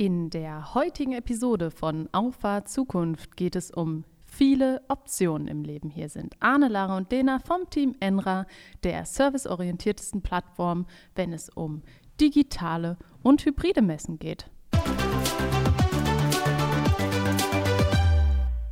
In 0.00 0.30
der 0.30 0.72
heutigen 0.72 1.12
Episode 1.12 1.70
von 1.70 2.08
Auffahrt 2.12 2.70
Zukunft 2.70 3.36
geht 3.36 3.54
es 3.54 3.70
um 3.70 4.04
viele 4.24 4.80
Optionen 4.88 5.46
im 5.46 5.62
Leben. 5.62 5.90
Hier 5.90 6.08
sind 6.08 6.36
Arne, 6.40 6.68
Lara 6.68 6.96
und 6.96 7.12
Dena 7.12 7.38
vom 7.38 7.68
Team 7.68 7.94
Enra, 8.00 8.46
der 8.82 9.04
serviceorientiertesten 9.04 10.22
Plattform, 10.22 10.86
wenn 11.14 11.34
es 11.34 11.50
um 11.50 11.82
digitale 12.18 12.96
und 13.22 13.44
hybride 13.44 13.82
Messen 13.82 14.18
geht. 14.18 14.48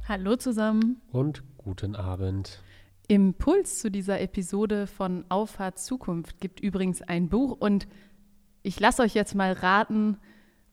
Hallo 0.08 0.36
zusammen. 0.36 1.02
Und 1.12 1.42
guten 1.58 1.94
Abend. 1.94 2.62
Impuls 3.06 3.80
zu 3.80 3.90
dieser 3.90 4.18
Episode 4.22 4.86
von 4.86 5.26
Auffahrt 5.28 5.78
Zukunft 5.78 6.40
gibt 6.40 6.60
übrigens 6.60 7.02
ein 7.02 7.28
Buch 7.28 7.54
und 7.60 7.86
ich 8.62 8.80
lasse 8.80 9.02
euch 9.02 9.12
jetzt 9.12 9.34
mal 9.34 9.52
raten, 9.52 10.16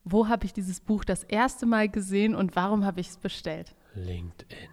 wo 0.06 0.28
habe 0.28 0.46
ich 0.46 0.54
dieses 0.54 0.80
Buch 0.80 1.04
das 1.04 1.24
erste 1.24 1.66
Mal 1.66 1.90
gesehen 1.90 2.36
und 2.36 2.56
warum 2.56 2.86
habe 2.86 3.02
ich 3.02 3.10
es 3.10 3.18
bestellt? 3.18 3.75
LinkedIn. 3.96 4.70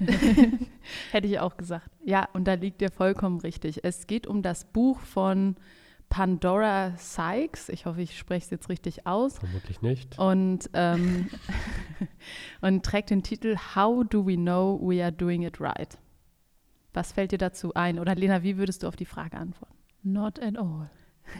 Hätte 1.12 1.26
ich 1.26 1.38
auch 1.38 1.56
gesagt. 1.56 1.88
Ja, 2.04 2.28
und 2.32 2.44
da 2.44 2.54
liegt 2.54 2.82
ihr 2.82 2.90
vollkommen 2.90 3.40
richtig. 3.40 3.84
Es 3.84 4.06
geht 4.06 4.26
um 4.26 4.42
das 4.42 4.64
Buch 4.64 4.98
von 5.00 5.56
Pandora 6.08 6.94
Sykes. 6.96 7.68
Ich 7.68 7.86
hoffe, 7.86 8.02
ich 8.02 8.18
spreche 8.18 8.44
es 8.44 8.50
jetzt 8.50 8.68
richtig 8.68 9.06
aus. 9.06 9.38
Vermutlich 9.38 9.80
nicht. 9.82 10.18
Und, 10.18 10.68
ähm, 10.74 11.28
und 12.60 12.84
trägt 12.84 13.10
den 13.10 13.22
Titel 13.22 13.56
How 13.74 14.04
do 14.06 14.26
we 14.26 14.34
know 14.34 14.78
we 14.82 15.02
are 15.02 15.12
doing 15.12 15.42
it 15.42 15.60
right? 15.60 15.96
Was 16.92 17.12
fällt 17.12 17.32
dir 17.32 17.38
dazu 17.38 17.72
ein? 17.74 17.98
Oder 17.98 18.14
Lena, 18.14 18.42
wie 18.42 18.56
würdest 18.56 18.82
du 18.82 18.88
auf 18.88 18.96
die 18.96 19.06
Frage 19.06 19.36
antworten? 19.36 19.76
Not 20.02 20.42
at 20.42 20.58
all. 20.58 20.90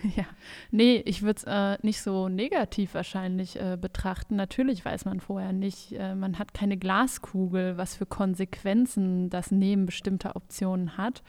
Ja, 0.16 0.24
nee, 0.70 1.02
ich 1.05 1.23
würde 1.23 1.38
es 1.38 1.45
äh, 1.45 1.78
nicht 1.82 2.02
so 2.02 2.28
negativ 2.28 2.95
wahrscheinlich 2.95 3.60
äh, 3.60 3.77
betrachten. 3.80 4.37
Natürlich 4.37 4.84
weiß 4.84 5.05
man 5.05 5.20
vorher 5.20 5.52
nicht, 5.52 5.92
äh, 5.92 6.15
man 6.15 6.38
hat 6.38 6.55
keine 6.55 6.77
Glaskugel, 6.77 7.76
was 7.76 7.96
für 7.96 8.07
Konsequenzen 8.07 9.30
das 9.30 9.51
Nehmen 9.51 9.87
bestimmter 9.87 10.37
Optionen 10.37 10.96
hat. 10.96 11.23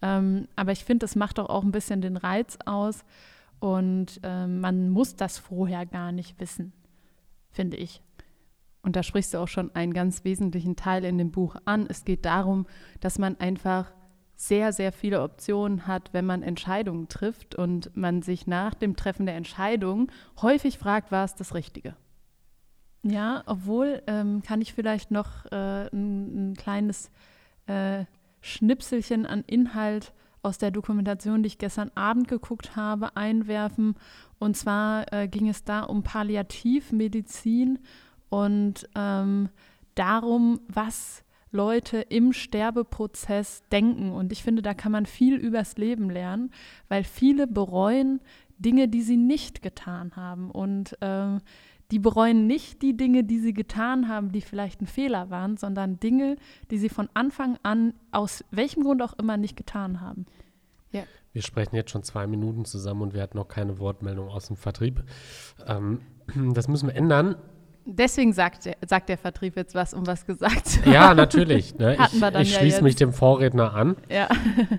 Ähm, 0.00 0.48
aber 0.56 0.72
ich 0.72 0.84
finde, 0.84 1.04
das 1.04 1.16
macht 1.16 1.38
doch 1.38 1.48
auch 1.48 1.62
ein 1.62 1.72
bisschen 1.72 2.00
den 2.00 2.16
Reiz 2.16 2.58
aus 2.64 3.04
und 3.60 4.20
ähm, 4.22 4.60
man 4.60 4.90
muss 4.90 5.14
das 5.14 5.38
vorher 5.38 5.86
gar 5.86 6.10
nicht 6.10 6.40
wissen, 6.40 6.72
finde 7.50 7.76
ich. 7.76 8.02
Und 8.82 8.96
da 8.96 9.04
sprichst 9.04 9.32
du 9.32 9.38
auch 9.38 9.48
schon 9.48 9.72
einen 9.76 9.94
ganz 9.94 10.24
wesentlichen 10.24 10.74
Teil 10.74 11.04
in 11.04 11.18
dem 11.18 11.30
Buch 11.30 11.54
an. 11.64 11.86
Es 11.88 12.04
geht 12.04 12.24
darum, 12.24 12.66
dass 12.98 13.20
man 13.20 13.38
einfach 13.38 13.92
sehr, 14.42 14.72
sehr 14.72 14.90
viele 14.90 15.22
Optionen 15.22 15.86
hat, 15.86 16.12
wenn 16.12 16.26
man 16.26 16.42
Entscheidungen 16.42 17.06
trifft 17.06 17.54
und 17.54 17.96
man 17.96 18.22
sich 18.22 18.48
nach 18.48 18.74
dem 18.74 18.96
Treffen 18.96 19.24
der 19.24 19.36
Entscheidung 19.36 20.10
häufig 20.40 20.78
fragt, 20.78 21.12
war 21.12 21.24
es 21.24 21.36
das 21.36 21.54
Richtige? 21.54 21.94
Ja, 23.04 23.44
obwohl 23.46 24.02
ähm, 24.08 24.42
kann 24.42 24.60
ich 24.60 24.74
vielleicht 24.74 25.12
noch 25.12 25.46
äh, 25.52 25.86
ein, 25.92 26.50
ein, 26.50 26.54
kleines 26.56 27.12
äh, 27.66 28.04
Schnipselchen 28.40 29.26
an 29.26 29.44
Inhalt 29.46 30.12
aus 30.42 30.58
der 30.58 30.72
Dokumentation, 30.72 31.44
die 31.44 31.48
ich 31.48 31.58
gestern 31.58 31.92
Abend 31.94 32.26
geguckt 32.26 32.74
habe, 32.74 33.16
einwerfen. 33.16 33.94
Und 34.40 34.56
zwar 34.56 35.12
äh, 35.12 35.28
ging 35.28 35.48
es 35.48 35.62
da 35.62 35.84
um 35.84 36.02
Palliativmedizin 36.02 37.78
und 38.28 38.88
ähm, 38.96 39.50
darum, 39.94 40.60
was 40.66 41.22
Leute 41.52 41.98
im 41.98 42.32
Sterbeprozess 42.32 43.62
denken. 43.70 44.10
Und 44.10 44.32
ich 44.32 44.42
finde, 44.42 44.62
da 44.62 44.74
kann 44.74 44.92
man 44.92 45.06
viel 45.06 45.36
übers 45.36 45.76
Leben 45.76 46.10
lernen, 46.10 46.50
weil 46.88 47.04
viele 47.04 47.46
bereuen 47.46 48.20
Dinge, 48.58 48.88
die 48.88 49.02
sie 49.02 49.16
nicht 49.16 49.62
getan 49.62 50.16
haben. 50.16 50.50
Und 50.50 51.00
äh, 51.02 51.38
die 51.90 51.98
bereuen 51.98 52.46
nicht 52.46 52.80
die 52.80 52.96
Dinge, 52.96 53.22
die 53.22 53.38
sie 53.38 53.52
getan 53.52 54.08
haben, 54.08 54.32
die 54.32 54.40
vielleicht 54.40 54.80
ein 54.80 54.86
Fehler 54.86 55.28
waren, 55.28 55.58
sondern 55.58 56.00
Dinge, 56.00 56.36
die 56.70 56.78
sie 56.78 56.88
von 56.88 57.10
Anfang 57.12 57.58
an 57.62 57.92
aus 58.12 58.44
welchem 58.50 58.82
Grund 58.82 59.02
auch 59.02 59.12
immer 59.18 59.36
nicht 59.36 59.56
getan 59.56 60.00
haben. 60.00 60.24
Ja. 60.90 61.02
Wir 61.34 61.42
sprechen 61.42 61.76
jetzt 61.76 61.90
schon 61.90 62.02
zwei 62.02 62.26
Minuten 62.26 62.64
zusammen 62.64 63.02
und 63.02 63.14
wir 63.14 63.22
hatten 63.22 63.36
noch 63.36 63.48
keine 63.48 63.78
Wortmeldung 63.78 64.28
aus 64.28 64.46
dem 64.46 64.56
Vertrieb. 64.56 65.04
Ähm, 65.66 66.00
das 66.54 66.66
müssen 66.68 66.88
wir 66.88 66.96
ändern. 66.96 67.36
Deswegen 67.84 68.32
sagt 68.32 68.64
der, 68.66 68.76
sagt 68.86 69.08
der 69.08 69.18
Vertrieb 69.18 69.56
jetzt 69.56 69.74
was, 69.74 69.92
um 69.92 70.06
was 70.06 70.24
gesagt 70.24 70.68
zu 70.68 70.80
haben. 70.82 70.92
Ja, 70.92 71.14
natürlich. 71.14 71.76
Ne? 71.76 71.96
Ich, 71.96 72.22
ich 72.22 72.54
schließe 72.54 72.76
ja 72.78 72.82
mich 72.82 72.96
dem 72.96 73.12
Vorredner 73.12 73.74
an. 73.74 73.96
Ja. 74.08 74.28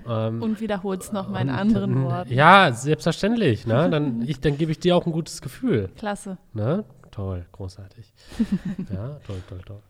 Ähm, 0.08 0.42
und 0.42 0.60
wiederholt 0.60 1.02
es 1.02 1.12
nochmal 1.12 1.42
in 1.42 1.50
anderen 1.50 2.04
Worten. 2.04 2.32
Ja, 2.32 2.72
selbstverständlich. 2.72 3.66
Ne? 3.66 3.88
Dann, 3.90 4.26
dann 4.40 4.56
gebe 4.58 4.72
ich 4.72 4.78
dir 4.78 4.96
auch 4.96 5.06
ein 5.06 5.12
gutes 5.12 5.40
Gefühl. 5.42 5.90
Klasse. 5.96 6.38
Ne? 6.52 6.84
Toll, 7.10 7.46
großartig. 7.52 8.12
ja, 8.92 9.20
toll, 9.26 9.42
toll, 9.48 9.60
toll. 9.64 9.82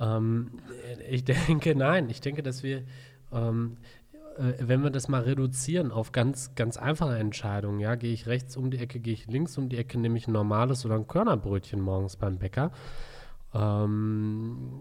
Ähm, 0.00 0.52
ich 1.10 1.24
denke, 1.24 1.74
nein, 1.74 2.08
ich 2.08 2.20
denke, 2.20 2.42
dass 2.42 2.62
wir 2.62 2.84
ähm, 3.32 3.76
äh, 3.76 3.97
wenn 4.58 4.82
wir 4.82 4.90
das 4.90 5.08
mal 5.08 5.22
reduzieren 5.22 5.90
auf 5.90 6.12
ganz, 6.12 6.54
ganz 6.54 6.76
einfache 6.76 7.18
Entscheidungen, 7.18 7.80
ja, 7.80 7.96
gehe 7.96 8.12
ich 8.12 8.26
rechts 8.26 8.56
um 8.56 8.70
die 8.70 8.78
Ecke, 8.78 9.00
gehe 9.00 9.14
ich 9.14 9.26
links 9.26 9.58
um 9.58 9.68
die 9.68 9.76
Ecke, 9.76 9.98
nehme 9.98 10.16
ich 10.16 10.28
ein 10.28 10.32
normales 10.32 10.84
oder 10.84 10.94
ein 10.94 11.08
Körnerbrötchen 11.08 11.80
morgens 11.80 12.16
beim 12.16 12.38
Bäcker, 12.38 12.70
ähm, 13.54 14.80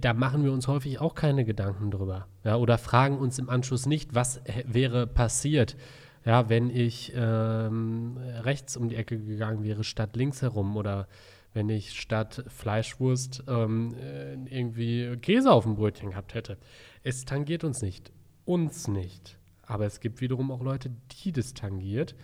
da 0.00 0.14
machen 0.14 0.44
wir 0.44 0.52
uns 0.52 0.68
häufig 0.68 1.00
auch 1.00 1.14
keine 1.14 1.44
Gedanken 1.44 1.90
drüber. 1.90 2.26
Ja, 2.44 2.56
oder 2.56 2.76
fragen 2.78 3.18
uns 3.18 3.38
im 3.38 3.48
Anschluss 3.48 3.86
nicht, 3.86 4.14
was 4.14 4.40
wäre 4.66 5.06
passiert, 5.06 5.76
ja, 6.24 6.48
wenn 6.48 6.70
ich 6.70 7.12
ähm, 7.16 8.16
rechts 8.42 8.76
um 8.76 8.88
die 8.88 8.96
Ecke 8.96 9.18
gegangen 9.18 9.64
wäre, 9.64 9.84
statt 9.84 10.16
links 10.16 10.42
herum 10.42 10.76
oder 10.76 11.08
wenn 11.54 11.68
ich 11.68 12.00
statt 12.00 12.44
Fleischwurst 12.48 13.44
ähm, 13.46 13.94
äh, 13.94 14.34
irgendwie 14.46 15.16
Käse 15.18 15.52
auf 15.52 15.64
dem 15.64 15.74
Brötchen 15.74 16.10
gehabt 16.10 16.34
hätte. 16.34 16.58
Es 17.02 17.24
tangiert 17.24 17.64
uns 17.64 17.82
nicht 17.82 18.12
uns 18.52 18.88
nicht. 18.88 19.38
Aber 19.62 19.86
es 19.86 20.00
gibt 20.00 20.20
wiederum 20.20 20.50
auch 20.50 20.62
Leute, 20.62 20.90
die 21.24 21.32
das 21.32 21.54
tangiert, 21.54 22.14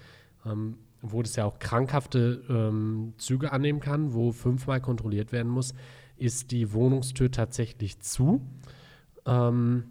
ähm, 0.44 0.76
wo 1.00 1.22
das 1.22 1.36
ja 1.36 1.44
auch 1.44 1.58
krankhafte 1.58 2.44
ähm, 2.48 3.14
Züge 3.16 3.52
annehmen 3.52 3.80
kann, 3.80 4.12
wo 4.12 4.32
fünfmal 4.32 4.80
kontrolliert 4.80 5.32
werden 5.32 5.50
muss, 5.50 5.74
ist 6.16 6.50
die 6.50 6.72
Wohnungstür 6.72 7.30
tatsächlich 7.30 8.00
zu. 8.00 8.42
Ähm, 9.24 9.84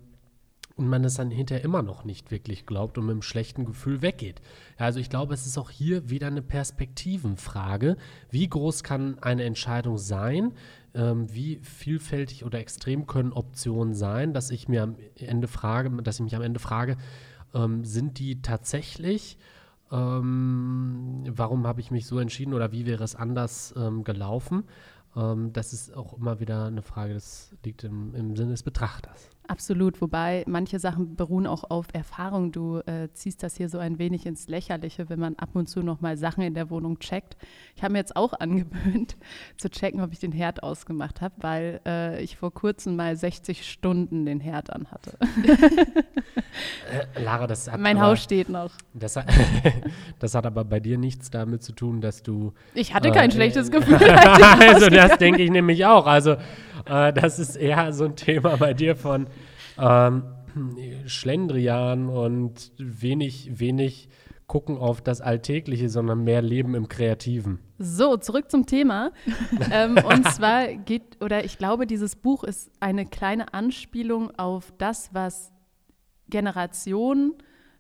und 0.75 0.87
man 0.87 1.03
es 1.03 1.15
dann 1.15 1.31
hinterher 1.31 1.65
immer 1.65 1.81
noch 1.81 2.05
nicht 2.05 2.29
wirklich 2.29 2.67
glaubt 2.67 2.99
und 2.99 3.05
mit 3.05 3.13
einem 3.13 3.23
schlechten 3.23 3.65
Gefühl 3.65 4.03
weggeht. 4.03 4.41
Also 4.77 4.99
ich 4.99 5.09
glaube, 5.09 5.33
es 5.33 5.47
ist 5.47 5.57
auch 5.57 5.71
hier 5.71 6.11
wieder 6.11 6.27
eine 6.27 6.43
Perspektivenfrage. 6.43 7.97
Wie 8.29 8.47
groß 8.47 8.83
kann 8.83 9.17
eine 9.19 9.43
Entscheidung 9.43 9.97
sein? 9.97 10.53
Ähm, 10.97 11.34
wie 11.34 11.59
vielfältig 11.63 12.44
oder 12.44 12.59
extrem 12.59 13.08
können 13.08 13.31
Optionen 13.31 13.94
sein, 13.94 14.34
dass 14.34 14.52
ich 14.52 14.68
mir 14.68 14.84
am 14.84 14.96
Ende 15.16 15.47
frage, 15.47 15.90
dass 16.02 16.16
ich 16.16 16.24
mich 16.24 16.35
am 16.35 16.41
Ende 16.41 16.59
frage, 16.59 16.97
ähm, 17.53 17.85
sind 17.85 18.19
die 18.19 18.41
tatsächlich 18.41 19.38
ähm, 19.91 21.24
warum 21.30 21.66
habe 21.66 21.80
ich 21.80 21.91
mich 21.91 22.08
so 22.08 22.19
entschieden 22.19 22.53
oder 22.53 22.72
wie 22.72 22.85
wäre 22.85 23.03
es 23.03 23.16
anders 23.16 23.74
ähm, 23.78 24.03
gelaufen? 24.03 24.63
Ähm, 25.16 25.53
das 25.53 25.74
ist 25.74 25.96
auch 25.96 26.13
immer 26.13 26.40
wieder 26.40 26.66
eine 26.66 26.81
Frage, 26.81 27.14
das 27.14 27.56
liegt 27.64 27.84
im, 27.84 28.14
im 28.14 28.35
Sinne 28.35 28.52
des 28.52 28.64
Betrachters. 28.64 29.29
Absolut, 29.47 30.02
wobei 30.02 30.44
manche 30.46 30.78
Sachen 30.78 31.16
beruhen 31.16 31.47
auch 31.47 31.69
auf 31.69 31.88
Erfahrung. 31.94 32.52
Du 32.52 32.80
äh, 32.80 33.08
ziehst 33.13 33.44
das 33.44 33.56
hier 33.56 33.69
so 33.69 33.78
ein 33.78 33.97
wenig 33.97 34.25
ins 34.25 34.50
Lächerliche, 34.50 35.09
wenn 35.09 35.19
man 35.19 35.35
ab 35.35 35.52
und 35.53 35.68
zu 35.68 35.81
noch 35.81 36.02
mal 36.02 36.18
Sachen 36.18 36.44
in 36.44 36.53
der 36.53 36.69
Wohnung 36.69 37.00
checkt. 37.00 37.38
Ich 37.75 37.84
habe 37.84 37.94
mir 37.94 38.00
jetzt 38.00 38.16
auch 38.18 38.34
angewöhnt 38.40 39.16
zu 39.56 39.69
checken, 39.69 40.02
ob 40.02 40.12
ich 40.12 40.19
den 40.19 40.34
Herd 40.34 40.63
ausgemacht 40.63 41.22
habe, 41.22 41.35
weil 41.38 41.80
äh, 41.85 42.22
ich 42.22 42.35
vor 42.35 42.53
kurzem 42.53 42.97
mal 42.97 43.16
60 43.16 43.69
Stunden 43.69 44.25
den 44.25 44.41
Herd 44.41 44.69
an 44.74 44.88
hatte. 44.91 45.18
äh, 46.91 47.24
Lara, 47.24 47.47
das 47.47 47.72
hat 47.72 47.79
Mein 47.79 47.97
aber, 47.97 48.08
Haus 48.08 48.24
steht 48.24 48.50
noch. 48.50 48.72
Das 48.94 49.16
hat, 49.16 49.28
das 50.19 50.35
hat, 50.35 50.46
aber 50.46 50.66
bei 50.66 50.81
dir 50.81 50.97
nichts 50.97 51.29
damit 51.29 51.64
zu 51.64 51.72
tun, 51.72 52.02
dass 52.02 52.22
du. 52.22 52.53
Ich 52.74 52.94
hatte 52.94 53.12
kein 53.12 53.29
äh, 53.29 53.34
schlechtes 53.34 53.72
Gefühl. 53.72 53.96
also 53.96 54.90
das 54.90 55.17
denke 55.17 55.41
ich 55.41 55.52
nämlich 55.52 55.85
auch. 55.85 56.05
Also 56.05 56.35
äh, 56.85 57.14
das 57.14 57.40
ist 57.40 57.56
eher 57.56 57.91
so 57.94 58.06
ein 58.06 58.16
Thema 58.16 58.58
bei 58.58 58.74
dir 58.74 58.96
von 58.96 59.28
ähm, 59.79 60.24
Schlendrian 61.06 62.09
und 62.09 62.72
wenig, 62.78 63.59
wenig 63.59 64.09
gucken 64.47 64.78
auf 64.78 65.02
das 65.02 65.20
Alltägliche, 65.20 65.90
sondern 65.90 66.24
mehr 66.24 66.41
Leben 66.41 66.74
im 66.74 66.88
Kreativen. 66.88 67.59
So, 67.78 68.16
zurück 68.16 68.50
zum 68.50 68.66
Thema. 68.66 69.12
ähm, 69.72 69.97
und 69.97 70.26
zwar 70.32 70.68
geht, 70.68 71.22
oder 71.22 71.44
ich 71.44 71.58
glaube, 71.58 71.85
dieses 71.85 72.16
Buch 72.16 72.44
ist 72.44 72.72
eine 72.79 73.06
kleine 73.06 73.53
Anspielung 73.53 74.32
auf 74.38 74.74
das, 74.78 75.09
was 75.14 75.52
Generationen 76.29 77.34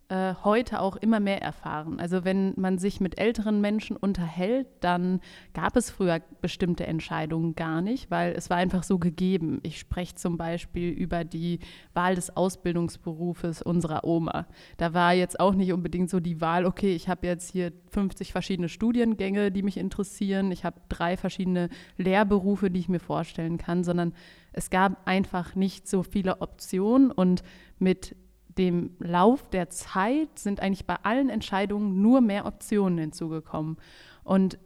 äh, 0.09 0.35
heute 0.45 0.79
auch 0.79 0.95
immer 0.95 1.19
mehr 1.19 1.41
erfahren. 1.41 1.99
Also 1.99 2.23
wenn 2.23 2.53
man 2.55 2.77
sich 2.77 3.01
mit 3.01 3.19
älteren 3.19 3.59
Menschen 3.59 3.97
unterhält, 3.97 4.67
dann 4.79 5.19
gab 5.53 5.75
es 5.75 5.89
früher 5.89 6.21
bestimmte 6.39 6.87
Entscheidungen 6.87 7.55
gar 7.55 7.81
nicht, 7.81 8.09
weil 8.09 8.31
es 8.31 8.49
war 8.49 8.55
einfach 8.55 8.83
so 8.83 8.99
gegeben. 8.99 9.59
Ich 9.63 9.79
spreche 9.79 10.15
zum 10.15 10.37
Beispiel 10.37 10.91
über 10.91 11.25
die 11.25 11.59
Wahl 11.93 12.15
des 12.15 12.37
Ausbildungsberufes 12.37 13.61
unserer 13.61 14.05
Oma. 14.05 14.47
Da 14.77 14.93
war 14.93 15.13
jetzt 15.13 15.41
auch 15.41 15.53
nicht 15.53 15.73
unbedingt 15.73 16.09
so 16.09 16.21
die 16.21 16.39
Wahl, 16.39 16.65
okay, 16.65 16.95
ich 16.95 17.09
habe 17.09 17.27
jetzt 17.27 17.51
hier 17.51 17.73
50 17.91 18.31
verschiedene 18.31 18.69
Studiengänge, 18.69 19.51
die 19.51 19.61
mich 19.61 19.75
interessieren, 19.75 20.51
ich 20.51 20.63
habe 20.63 20.79
drei 20.87 21.17
verschiedene 21.17 21.67
Lehrberufe, 21.97 22.71
die 22.71 22.79
ich 22.79 22.87
mir 22.87 23.01
vorstellen 23.01 23.57
kann, 23.57 23.83
sondern 23.83 24.13
es 24.53 24.69
gab 24.69 25.05
einfach 25.05 25.55
nicht 25.55 25.85
so 25.87 26.01
viele 26.01 26.39
Optionen 26.39 27.11
und 27.11 27.43
mit 27.77 28.15
dem 28.57 28.91
Lauf 28.99 29.49
der 29.49 29.69
Zeit 29.69 30.39
sind 30.39 30.59
eigentlich 30.59 30.85
bei 30.85 30.97
allen 31.03 31.29
Entscheidungen 31.29 32.01
nur 32.01 32.21
mehr 32.21 32.45
Optionen 32.45 32.97
hinzugekommen. 32.97 33.77
Und 34.23 34.57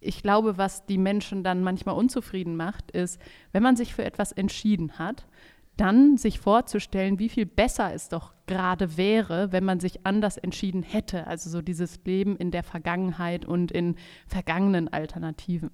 ich 0.00 0.22
glaube, 0.22 0.58
was 0.58 0.86
die 0.86 0.98
Menschen 0.98 1.42
dann 1.42 1.62
manchmal 1.62 1.96
unzufrieden 1.96 2.56
macht, 2.56 2.90
ist, 2.90 3.20
wenn 3.52 3.62
man 3.62 3.76
sich 3.76 3.94
für 3.94 4.04
etwas 4.04 4.32
entschieden 4.32 4.98
hat, 4.98 5.26
dann 5.76 6.16
sich 6.16 6.38
vorzustellen, 6.38 7.18
wie 7.18 7.28
viel 7.28 7.46
besser 7.46 7.92
es 7.92 8.08
doch 8.08 8.32
gerade 8.46 8.96
wäre, 8.96 9.50
wenn 9.50 9.64
man 9.64 9.80
sich 9.80 10.06
anders 10.06 10.36
entschieden 10.36 10.82
hätte. 10.82 11.26
Also 11.26 11.50
so 11.50 11.62
dieses 11.62 12.04
Leben 12.04 12.36
in 12.36 12.50
der 12.50 12.62
Vergangenheit 12.62 13.44
und 13.44 13.72
in 13.72 13.96
vergangenen 14.26 14.92
Alternativen. 14.92 15.70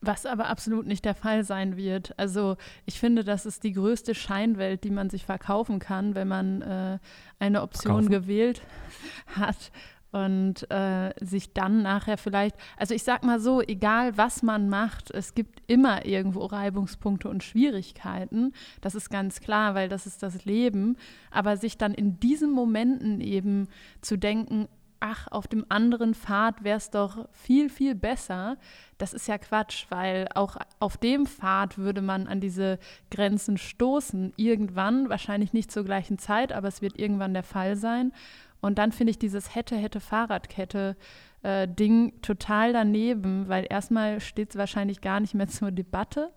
Was 0.00 0.24
aber 0.24 0.48
absolut 0.48 0.86
nicht 0.86 1.04
der 1.04 1.14
Fall 1.14 1.44
sein 1.44 1.76
wird. 1.76 2.18
Also 2.18 2.56
ich 2.86 2.98
finde, 2.98 3.22
das 3.22 3.44
ist 3.44 3.64
die 3.64 3.72
größte 3.72 4.14
Scheinwelt, 4.14 4.84
die 4.84 4.90
man 4.90 5.10
sich 5.10 5.26
verkaufen 5.26 5.78
kann, 5.78 6.14
wenn 6.14 6.28
man 6.28 6.62
äh, 6.62 6.98
eine 7.38 7.62
Option 7.62 8.04
Verkaufen. 8.04 8.10
gewählt 8.10 8.62
hat 9.36 9.70
und 10.12 10.68
äh, 10.70 11.12
sich 11.20 11.52
dann 11.52 11.82
nachher 11.82 12.18
vielleicht, 12.18 12.56
also 12.76 12.94
ich 12.94 13.02
sag 13.02 13.22
mal 13.22 13.40
so, 13.40 13.60
egal 13.60 14.16
was 14.16 14.42
man 14.42 14.68
macht, 14.68 15.10
es 15.10 15.34
gibt 15.34 15.62
immer 15.66 16.04
irgendwo 16.04 16.44
Reibungspunkte 16.46 17.28
und 17.28 17.44
Schwierigkeiten. 17.44 18.52
Das 18.80 18.94
ist 18.94 19.10
ganz 19.10 19.40
klar, 19.40 19.74
weil 19.74 19.88
das 19.88 20.06
ist 20.06 20.22
das 20.22 20.44
Leben. 20.44 20.96
Aber 21.30 21.56
sich 21.56 21.78
dann 21.78 21.94
in 21.94 22.18
diesen 22.18 22.50
Momenten 22.50 23.20
eben 23.20 23.68
zu 24.00 24.16
denken, 24.16 24.68
ach, 25.00 25.26
auf 25.28 25.48
dem 25.48 25.64
anderen 25.68 26.14
Pfad 26.14 26.62
wäre 26.62 26.76
es 26.76 26.90
doch 26.90 27.26
viel, 27.32 27.70
viel 27.70 27.94
besser. 27.94 28.58
Das 28.98 29.12
ist 29.14 29.26
ja 29.26 29.38
Quatsch, 29.38 29.86
weil 29.88 30.28
auch 30.34 30.56
auf 30.78 30.98
dem 30.98 31.26
Pfad 31.26 31.78
würde 31.78 32.02
man 32.02 32.26
an 32.26 32.40
diese 32.40 32.78
Grenzen 33.10 33.56
stoßen. 33.56 34.34
Irgendwann, 34.36 35.08
wahrscheinlich 35.08 35.52
nicht 35.52 35.72
zur 35.72 35.84
gleichen 35.84 36.18
Zeit, 36.18 36.52
aber 36.52 36.68
es 36.68 36.82
wird 36.82 36.98
irgendwann 36.98 37.34
der 37.34 37.42
Fall 37.42 37.76
sein. 37.76 38.12
Und 38.60 38.78
dann 38.78 38.92
finde 38.92 39.12
ich 39.12 39.18
dieses 39.18 39.54
hätte, 39.54 39.74
hätte 39.74 40.00
Fahrradkette 40.00 40.96
äh, 41.42 41.66
Ding 41.66 42.20
total 42.20 42.72
daneben, 42.72 43.48
weil 43.48 43.66
erstmal 43.68 44.20
steht 44.20 44.50
es 44.50 44.56
wahrscheinlich 44.56 45.00
gar 45.00 45.20
nicht 45.20 45.34
mehr 45.34 45.48
zur 45.48 45.70
Debatte. 45.70 46.30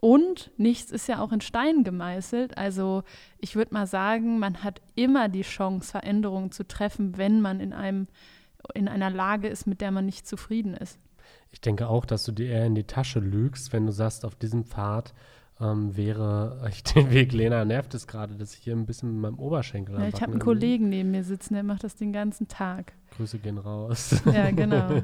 Und 0.00 0.50
nichts 0.56 0.90
ist 0.90 1.08
ja 1.08 1.20
auch 1.20 1.30
in 1.30 1.42
Stein 1.42 1.84
gemeißelt. 1.84 2.56
Also 2.56 3.02
ich 3.38 3.54
würde 3.54 3.74
mal 3.74 3.86
sagen, 3.86 4.38
man 4.38 4.64
hat 4.64 4.80
immer 4.94 5.28
die 5.28 5.42
Chance, 5.42 5.90
Veränderungen 5.90 6.52
zu 6.52 6.66
treffen, 6.66 7.18
wenn 7.18 7.40
man 7.40 7.60
in 7.60 7.72
einem 7.72 8.08
in 8.74 8.88
einer 8.88 9.10
Lage 9.10 9.48
ist, 9.48 9.66
mit 9.66 9.80
der 9.80 9.90
man 9.90 10.06
nicht 10.06 10.26
zufrieden 10.26 10.74
ist. 10.74 10.98
Ich 11.50 11.60
denke 11.60 11.88
auch, 11.88 12.04
dass 12.04 12.24
du 12.24 12.32
dir 12.32 12.48
eher 12.48 12.66
in 12.66 12.74
die 12.74 12.84
Tasche 12.84 13.20
lügst, 13.20 13.72
wenn 13.72 13.86
du 13.86 13.92
sagst, 13.92 14.24
auf 14.24 14.34
diesem 14.34 14.64
Pfad 14.64 15.14
ähm, 15.60 15.96
wäre 15.96 16.66
ich 16.70 16.82
den 16.82 17.10
Weg, 17.10 17.32
Lena 17.32 17.64
nervt 17.64 17.94
es 17.94 18.06
gerade, 18.06 18.34
dass 18.36 18.54
ich 18.54 18.60
hier 18.60 18.74
ein 18.74 18.86
bisschen 18.86 19.12
mit 19.12 19.20
meinem 19.20 19.38
Oberschenkel 19.38 19.98
ja, 19.98 20.08
Ich 20.08 20.22
habe 20.22 20.32
einen 20.32 20.40
Kollegen 20.40 20.88
neben 20.88 21.10
mir 21.10 21.24
sitzen, 21.24 21.54
der 21.54 21.62
macht 21.62 21.84
das 21.84 21.96
den 21.96 22.12
ganzen 22.12 22.48
Tag. 22.48 22.92
Grüße 23.16 23.38
gehen 23.38 23.58
raus. 23.58 24.22
Ja, 24.26 24.50
genau. 24.50 24.88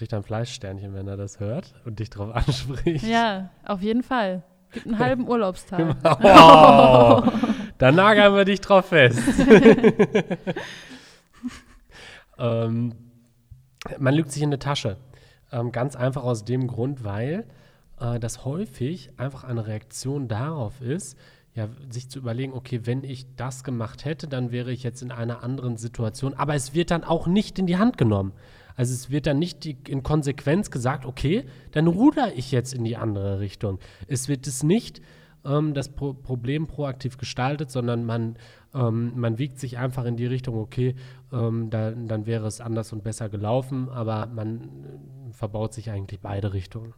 kriegt 0.00 0.14
ein 0.14 0.22
Fleischsternchen, 0.22 0.94
wenn 0.94 1.08
er 1.08 1.18
das 1.18 1.40
hört 1.40 1.74
und 1.84 1.98
dich 1.98 2.08
darauf 2.08 2.34
anspricht. 2.48 3.06
Ja, 3.06 3.50
auf 3.66 3.82
jeden 3.82 4.02
Fall. 4.02 4.42
Gibt 4.72 4.86
einen 4.86 4.98
halben 4.98 5.28
Urlaubstag. 5.28 5.94
oh, 6.04 7.22
dann 7.78 7.96
nageln 7.96 8.34
wir 8.34 8.46
dich 8.46 8.62
drauf 8.62 8.86
fest. 8.86 9.20
ähm, 12.38 12.94
man 13.98 14.14
lügt 14.14 14.32
sich 14.32 14.42
in 14.42 14.48
eine 14.48 14.58
Tasche. 14.58 14.96
Ähm, 15.52 15.70
ganz 15.70 15.96
einfach 15.96 16.22
aus 16.22 16.46
dem 16.46 16.66
Grund, 16.66 17.04
weil 17.04 17.44
äh, 18.00 18.18
das 18.18 18.46
häufig 18.46 19.10
einfach 19.18 19.44
eine 19.44 19.66
Reaktion 19.66 20.28
darauf 20.28 20.80
ist, 20.80 21.18
ja, 21.52 21.68
sich 21.90 22.08
zu 22.08 22.20
überlegen, 22.20 22.54
okay, 22.54 22.80
wenn 22.84 23.04
ich 23.04 23.26
das 23.36 23.64
gemacht 23.64 24.06
hätte, 24.06 24.28
dann 24.28 24.50
wäre 24.50 24.72
ich 24.72 24.82
jetzt 24.82 25.02
in 25.02 25.10
einer 25.10 25.42
anderen 25.42 25.76
Situation. 25.76 26.32
Aber 26.32 26.54
es 26.54 26.72
wird 26.72 26.90
dann 26.90 27.04
auch 27.04 27.26
nicht 27.26 27.58
in 27.58 27.66
die 27.66 27.76
Hand 27.76 27.98
genommen. 27.98 28.32
Also 28.80 28.94
es 28.94 29.10
wird 29.10 29.26
dann 29.26 29.38
nicht 29.38 29.64
die, 29.64 29.76
in 29.88 30.02
Konsequenz 30.02 30.70
gesagt, 30.70 31.04
okay, 31.04 31.44
dann 31.72 31.86
ruder 31.86 32.34
ich 32.34 32.50
jetzt 32.50 32.72
in 32.72 32.82
die 32.82 32.96
andere 32.96 33.38
Richtung. 33.38 33.78
Es 34.06 34.26
wird 34.26 34.46
es 34.46 34.62
nicht 34.62 35.02
ähm, 35.44 35.74
das 35.74 35.90
Pro 35.90 36.14
Problem 36.14 36.66
proaktiv 36.66 37.18
gestaltet, 37.18 37.70
sondern 37.70 38.06
man, 38.06 38.38
ähm, 38.72 39.12
man 39.16 39.36
wiegt 39.36 39.58
sich 39.58 39.76
einfach 39.76 40.06
in 40.06 40.16
die 40.16 40.24
Richtung, 40.24 40.56
okay, 40.56 40.94
ähm, 41.30 41.68
da, 41.68 41.90
dann 41.90 42.24
wäre 42.24 42.46
es 42.46 42.62
anders 42.62 42.90
und 42.94 43.04
besser 43.04 43.28
gelaufen, 43.28 43.90
aber 43.90 44.24
man 44.28 44.62
äh, 44.62 45.32
verbaut 45.34 45.74
sich 45.74 45.90
eigentlich 45.90 46.20
beide 46.20 46.54
Richtungen. 46.54 46.94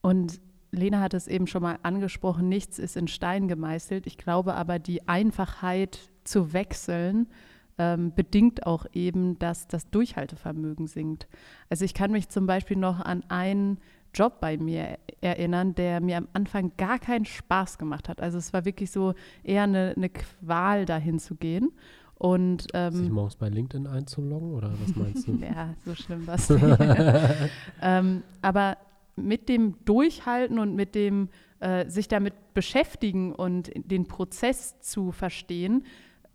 Und 0.00 0.40
Lena 0.70 1.00
hat 1.00 1.12
es 1.12 1.28
eben 1.28 1.46
schon 1.46 1.60
mal 1.60 1.78
angesprochen, 1.82 2.48
nichts 2.48 2.78
ist 2.78 2.96
in 2.96 3.08
Stein 3.08 3.46
gemeißelt. 3.46 4.06
Ich 4.06 4.16
glaube 4.16 4.54
aber, 4.54 4.78
die 4.78 5.06
Einfachheit 5.06 5.98
zu 6.24 6.54
wechseln, 6.54 7.26
ähm, 7.80 8.12
bedingt 8.14 8.66
auch 8.66 8.84
eben, 8.92 9.38
dass 9.38 9.66
das 9.66 9.88
Durchhaltevermögen 9.88 10.86
sinkt. 10.86 11.26
Also 11.70 11.86
ich 11.86 11.94
kann 11.94 12.10
mich 12.10 12.28
zum 12.28 12.46
Beispiel 12.46 12.76
noch 12.76 13.00
an 13.00 13.24
einen 13.28 13.78
Job 14.12 14.38
bei 14.38 14.58
mir 14.58 14.98
erinnern, 15.22 15.74
der 15.74 16.02
mir 16.02 16.18
am 16.18 16.28
Anfang 16.34 16.72
gar 16.76 16.98
keinen 16.98 17.24
Spaß 17.24 17.78
gemacht 17.78 18.10
hat. 18.10 18.20
Also 18.20 18.36
es 18.36 18.52
war 18.52 18.66
wirklich 18.66 18.90
so 18.90 19.14
eher 19.42 19.62
eine, 19.62 19.94
eine 19.96 20.10
Qual, 20.10 20.84
dahin 20.84 21.18
zu 21.18 21.36
gehen. 21.36 21.72
Und, 22.16 22.66
ähm, 22.74 22.92
Sich 22.92 23.08
morgens 23.08 23.36
bei 23.36 23.48
LinkedIn 23.48 23.86
einzuloggen 23.86 24.52
oder 24.52 24.72
was 24.84 24.94
meinst 24.94 25.26
du? 25.26 25.32
ja, 25.40 25.72
so 25.82 25.94
schlimm 25.94 26.26
war 26.26 26.34
es. 26.34 26.50
ähm, 27.80 28.22
aber 28.42 28.76
mit 29.16 29.48
dem 29.48 29.82
Durchhalten 29.86 30.58
und 30.58 30.76
mit 30.76 30.94
dem 30.94 31.30
äh, 31.60 31.88
sich 31.88 32.08
damit 32.08 32.34
beschäftigen 32.52 33.34
und 33.34 33.70
den 33.74 34.06
Prozess 34.06 34.78
zu 34.80 35.12
verstehen, 35.12 35.84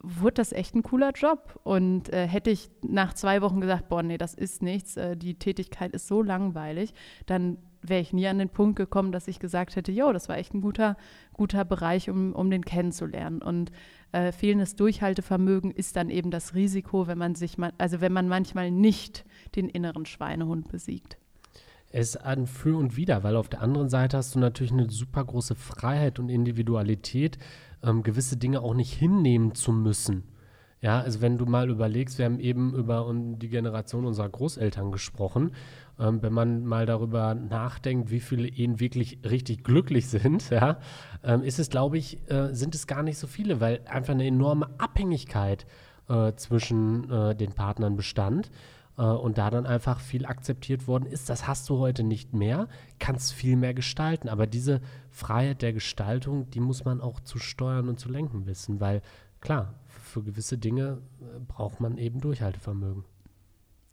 wurde 0.05 0.35
das 0.35 0.51
echt 0.51 0.75
ein 0.75 0.83
cooler 0.83 1.11
Job. 1.11 1.59
Und 1.63 2.11
äh, 2.13 2.27
hätte 2.27 2.49
ich 2.49 2.69
nach 2.81 3.13
zwei 3.13 3.41
Wochen 3.41 3.61
gesagt, 3.61 3.89
boah, 3.89 4.03
nee, 4.03 4.17
das 4.17 4.33
ist 4.33 4.61
nichts, 4.61 4.97
äh, 4.97 5.17
die 5.17 5.35
Tätigkeit 5.35 5.93
ist 5.93 6.07
so 6.07 6.21
langweilig, 6.21 6.93
dann 7.25 7.57
wäre 7.81 8.01
ich 8.01 8.13
nie 8.13 8.27
an 8.27 8.39
den 8.39 8.49
Punkt 8.49 8.77
gekommen, 8.77 9.11
dass 9.11 9.27
ich 9.27 9.39
gesagt 9.39 9.75
hätte, 9.75 9.91
jo, 9.91 10.11
das 10.11 10.27
war 10.29 10.37
echt 10.37 10.53
ein 10.53 10.61
guter, 10.61 10.97
guter 11.33 11.65
Bereich, 11.65 12.09
um, 12.09 12.33
um 12.33 12.49
den 12.49 12.65
kennenzulernen. 12.65 13.41
Und 13.41 13.71
äh, 14.11 14.31
fehlendes 14.31 14.75
Durchhaltevermögen 14.75 15.71
ist 15.71 15.95
dann 15.95 16.09
eben 16.09 16.31
das 16.31 16.55
Risiko, 16.55 17.07
wenn 17.07 17.17
man 17.17 17.35
sich, 17.35 17.57
also 17.77 18.01
wenn 18.01 18.13
man 18.13 18.27
manchmal 18.27 18.71
nicht 18.71 19.25
den 19.55 19.69
inneren 19.69 20.05
Schweinehund 20.05 20.67
besiegt. 20.69 21.17
Es 21.97 22.09
ist 22.09 22.25
ein 22.25 22.45
Für 22.45 22.77
und 22.77 22.97
Wider, 22.97 23.23
weil 23.23 23.37
auf 23.37 23.47
der 23.47 23.61
anderen 23.61 23.87
Seite 23.87 24.17
hast 24.17 24.35
du 24.35 24.39
natürlich 24.39 24.73
eine 24.73 24.89
super 24.89 25.23
große 25.23 25.55
Freiheit 25.55 26.19
und 26.19 26.27
Individualität, 26.27 27.37
ähm, 27.81 28.03
gewisse 28.03 28.35
Dinge 28.35 28.59
auch 28.59 28.73
nicht 28.73 28.91
hinnehmen 28.91 29.55
zu 29.55 29.71
müssen. 29.71 30.25
Ja, 30.81 30.99
also 30.99 31.21
wenn 31.21 31.37
du 31.37 31.45
mal 31.45 31.69
überlegst, 31.69 32.17
wir 32.17 32.25
haben 32.25 32.41
eben 32.41 32.75
über 32.75 33.09
die 33.15 33.47
Generation 33.47 34.05
unserer 34.05 34.27
Großeltern 34.27 34.91
gesprochen. 34.91 35.53
Ähm, 35.97 36.21
wenn 36.21 36.33
man 36.33 36.65
mal 36.65 36.85
darüber 36.85 37.33
nachdenkt, 37.33 38.11
wie 38.11 38.19
viele 38.19 38.49
Ehen 38.49 38.81
wirklich 38.81 39.19
richtig 39.23 39.63
glücklich 39.63 40.09
sind, 40.09 40.49
ja, 40.49 40.79
ähm, 41.23 41.43
ist 41.43 41.59
es, 41.59 41.69
glaube 41.69 41.97
ich, 41.97 42.29
äh, 42.29 42.53
sind 42.53 42.75
es 42.75 42.87
gar 42.87 43.03
nicht 43.03 43.17
so 43.17 43.25
viele, 43.25 43.61
weil 43.61 43.79
einfach 43.85 44.15
eine 44.15 44.27
enorme 44.27 44.69
Abhängigkeit 44.79 45.65
äh, 46.09 46.33
zwischen 46.35 47.09
äh, 47.09 47.35
den 47.35 47.53
Partnern 47.53 47.95
bestand 47.95 48.51
äh, 48.97 49.03
und 49.03 49.37
da 49.37 49.49
dann 49.49 49.65
einfach 49.65 49.99
viel 49.99 50.25
akzeptiert 50.25 50.87
worden 50.87 51.05
ist. 51.05 51.29
Das 51.29 51.47
hast 51.47 51.69
du 51.69 51.77
heute 51.79 52.03
nicht 52.03 52.33
mehr, 52.33 52.67
kannst 52.99 53.33
viel 53.33 53.55
mehr 53.55 53.73
gestalten. 53.73 54.29
Aber 54.29 54.47
diese 54.47 54.81
Freiheit 55.11 55.61
der 55.61 55.73
Gestaltung, 55.73 56.49
die 56.51 56.59
muss 56.59 56.85
man 56.85 57.01
auch 57.01 57.19
zu 57.19 57.39
steuern 57.39 57.89
und 57.89 57.99
zu 57.99 58.09
lenken 58.09 58.45
wissen, 58.45 58.79
weil 58.79 59.01
klar, 59.41 59.73
für 59.87 60.23
gewisse 60.23 60.57
Dinge 60.57 60.99
äh, 61.21 61.39
braucht 61.47 61.79
man 61.79 61.97
eben 61.97 62.21
Durchhaltevermögen. 62.21 63.03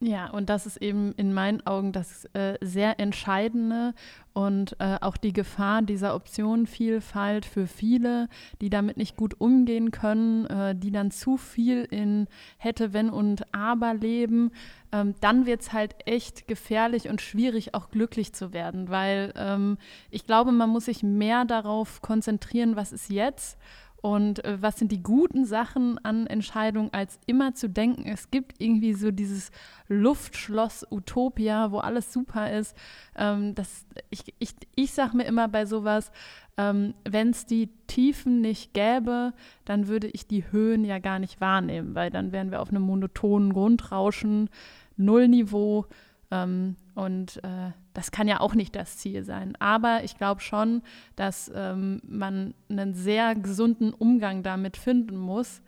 Ja, 0.04 0.30
und 0.30 0.50
das 0.50 0.66
ist 0.66 0.78
eben 0.78 1.12
in 1.12 1.32
meinen 1.32 1.64
Augen 1.64 1.92
das 1.92 2.25
äh, 2.35 2.59
sehr 2.61 2.99
Entscheidende 2.99 3.94
und 4.32 4.75
äh, 4.80 4.99
auch 5.00 5.16
die 5.16 5.32
Gefahr 5.32 5.80
dieser 5.80 6.16
Optionenvielfalt 6.16 7.47
für 7.47 7.68
viele, 7.68 8.28
die 8.61 8.68
damit 8.68 8.97
nicht 8.97 9.16
gut 9.16 9.40
umgehen 9.40 9.92
können, 9.92 10.47
äh, 10.47 10.75
die 10.75 10.90
dann 10.90 11.12
zu 11.12 11.37
viel 11.37 11.85
in 11.85 12.26
hätte, 12.59 12.92
wenn 12.92 13.11
und 13.11 13.54
aber 13.54 13.94
leben. 13.94 14.50
Ähm, 14.90 15.14
dann 15.21 15.47
wird 15.47 15.61
es 15.61 15.73
halt 15.73 15.94
echt 16.04 16.49
gefährlich 16.49 17.09
und 17.09 17.21
schwierig, 17.21 17.73
auch 17.75 17.88
glücklich 17.88 18.32
zu 18.32 18.52
werden, 18.52 18.88
weil 18.88 19.32
ähm, 19.37 19.78
ich 20.11 20.26
glaube, 20.26 20.50
man 20.50 20.71
muss 20.71 20.87
sich 20.87 21.04
mehr 21.04 21.44
darauf 21.44 22.02
konzentrieren, 22.02 22.75
was 22.75 22.92
ist 22.92 23.09
jetzt 23.09 23.56
Und 24.02 24.44
äh, 24.44 24.61
was 24.61 24.78
sind 24.78 24.90
die 24.90 25.02
guten 25.02 25.44
Sachen 25.44 25.97
an 26.04 26.26
Entscheidungen, 26.26 26.92
als 26.92 27.21
immer 27.26 27.54
zu 27.54 27.68
denken, 27.68 28.04
es 28.06 28.32
gibt 28.32 28.61
irgendwie 28.61 28.94
so 28.94 29.12
dieses 29.12 29.52
Luftschloss 29.88 30.85
Utopia, 30.90 31.71
wo 31.71 31.78
alles 31.78 32.12
super 32.12 32.52
ist. 32.52 32.76
Ähm, 33.16 33.54
das, 33.54 33.87
ich 34.11 34.25
ich, 34.40 34.54
ich 34.75 34.92
sage 34.92 35.16
mir 35.16 35.25
immer 35.25 35.47
bei 35.47 35.66
sowas, 35.66 36.11
ähm, 36.56 36.94
wenn 37.09 37.30
es 37.30 37.47
die 37.47 37.68
Tiefen 37.87 38.40
nicht 38.40 38.75
gäbe, 38.75 39.35
dann 39.64 39.87
würde 39.87 40.09
ich 40.09 40.26
die 40.26 40.50
Höhen 40.50 40.85
ja 40.85 40.99
gar 40.99 41.21
nicht 41.21 41.40
wahrnehmen, 41.40 41.94
weil 41.94 42.11
dann 42.11 42.32
wären 42.32 42.50
wir 42.50 42.61
auf 42.61 42.71
einem 42.71 42.82
monotonen 42.82 43.52
Grundrauschen, 43.52 44.50
Nullniveau. 44.97 45.87
Ähm, 46.33 46.77
und 46.95 47.45
äh, 47.45 47.73
das 47.93 48.11
kann 48.11 48.27
ja 48.27 48.41
auch 48.41 48.55
nicht 48.55 48.75
das 48.75 48.97
Ziel 48.97 49.23
sein. 49.23 49.55
Aber 49.61 50.03
ich 50.03 50.17
glaube 50.17 50.41
schon, 50.41 50.83
dass 51.15 51.53
ähm, 51.55 52.01
man 52.05 52.55
einen 52.71 52.95
sehr 52.95 53.35
gesunden 53.35 53.93
Umgang 53.93 54.43
damit 54.43 54.79
finden 54.79 55.17
muss, 55.17 55.61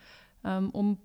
ähm, 0.43 0.71
um 0.71 0.97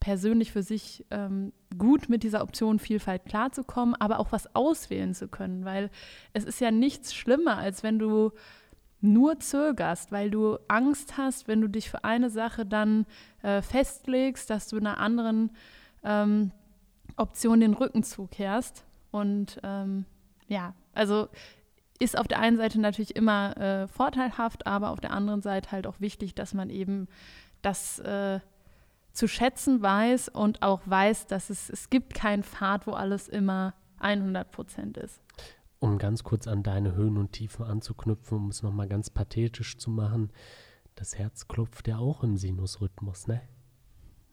persönlich 0.00 0.52
für 0.52 0.62
sich 0.62 1.04
ähm, 1.12 1.52
gut 1.78 2.08
mit 2.08 2.24
dieser 2.24 2.42
Option 2.42 2.80
Vielfalt 2.80 3.24
klarzukommen, 3.26 3.94
aber 3.94 4.18
auch 4.18 4.32
was 4.32 4.54
auswählen 4.56 5.14
zu 5.14 5.28
können, 5.28 5.64
weil 5.64 5.90
es 6.32 6.44
ist 6.44 6.60
ja 6.60 6.72
nichts 6.72 7.14
schlimmer, 7.14 7.58
als 7.58 7.84
wenn 7.84 7.98
du 7.98 8.32
nur 9.00 9.38
zögerst, 9.38 10.10
weil 10.10 10.30
du 10.30 10.58
Angst 10.66 11.16
hast, 11.16 11.46
wenn 11.46 11.60
du 11.60 11.68
dich 11.68 11.90
für 11.90 12.02
eine 12.02 12.30
Sache 12.30 12.66
dann 12.66 13.06
äh, 13.42 13.62
festlegst, 13.62 14.50
dass 14.50 14.68
du 14.68 14.78
einer 14.78 14.98
anderen 14.98 15.50
ähm, 16.02 16.50
Option 17.16 17.60
den 17.60 17.74
Rücken 17.74 18.02
zukehrst. 18.02 18.84
Und 19.16 19.58
ähm, 19.62 20.04
ja, 20.46 20.74
also 20.92 21.28
ist 21.98 22.18
auf 22.18 22.28
der 22.28 22.38
einen 22.40 22.58
Seite 22.58 22.78
natürlich 22.78 23.16
immer 23.16 23.56
äh, 23.56 23.88
vorteilhaft, 23.88 24.66
aber 24.66 24.90
auf 24.90 25.00
der 25.00 25.12
anderen 25.12 25.40
Seite 25.40 25.72
halt 25.72 25.86
auch 25.86 26.00
wichtig, 26.00 26.34
dass 26.34 26.52
man 26.52 26.68
eben 26.68 27.08
das 27.62 27.98
äh, 28.00 28.40
zu 29.12 29.26
schätzen 29.26 29.80
weiß 29.80 30.28
und 30.28 30.60
auch 30.60 30.82
weiß, 30.84 31.28
dass 31.28 31.48
es, 31.48 31.70
es 31.70 31.88
gibt 31.88 32.12
keinen 32.12 32.42
Pfad, 32.42 32.86
wo 32.86 32.92
alles 32.92 33.26
immer 33.28 33.72
100 34.00 34.50
Prozent 34.50 34.98
ist. 34.98 35.22
Um 35.78 35.96
ganz 35.96 36.22
kurz 36.22 36.46
an 36.46 36.62
deine 36.62 36.94
Höhen 36.94 37.16
und 37.16 37.32
Tiefen 37.32 37.64
anzuknüpfen, 37.64 38.36
um 38.36 38.48
es 38.50 38.62
nochmal 38.62 38.88
ganz 38.88 39.08
pathetisch 39.08 39.78
zu 39.78 39.90
machen, 39.90 40.30
das 40.94 41.16
Herz 41.16 41.48
klopft 41.48 41.88
ja 41.88 41.96
auch 41.96 42.22
im 42.22 42.36
Sinusrhythmus, 42.36 43.26
ne? 43.26 43.40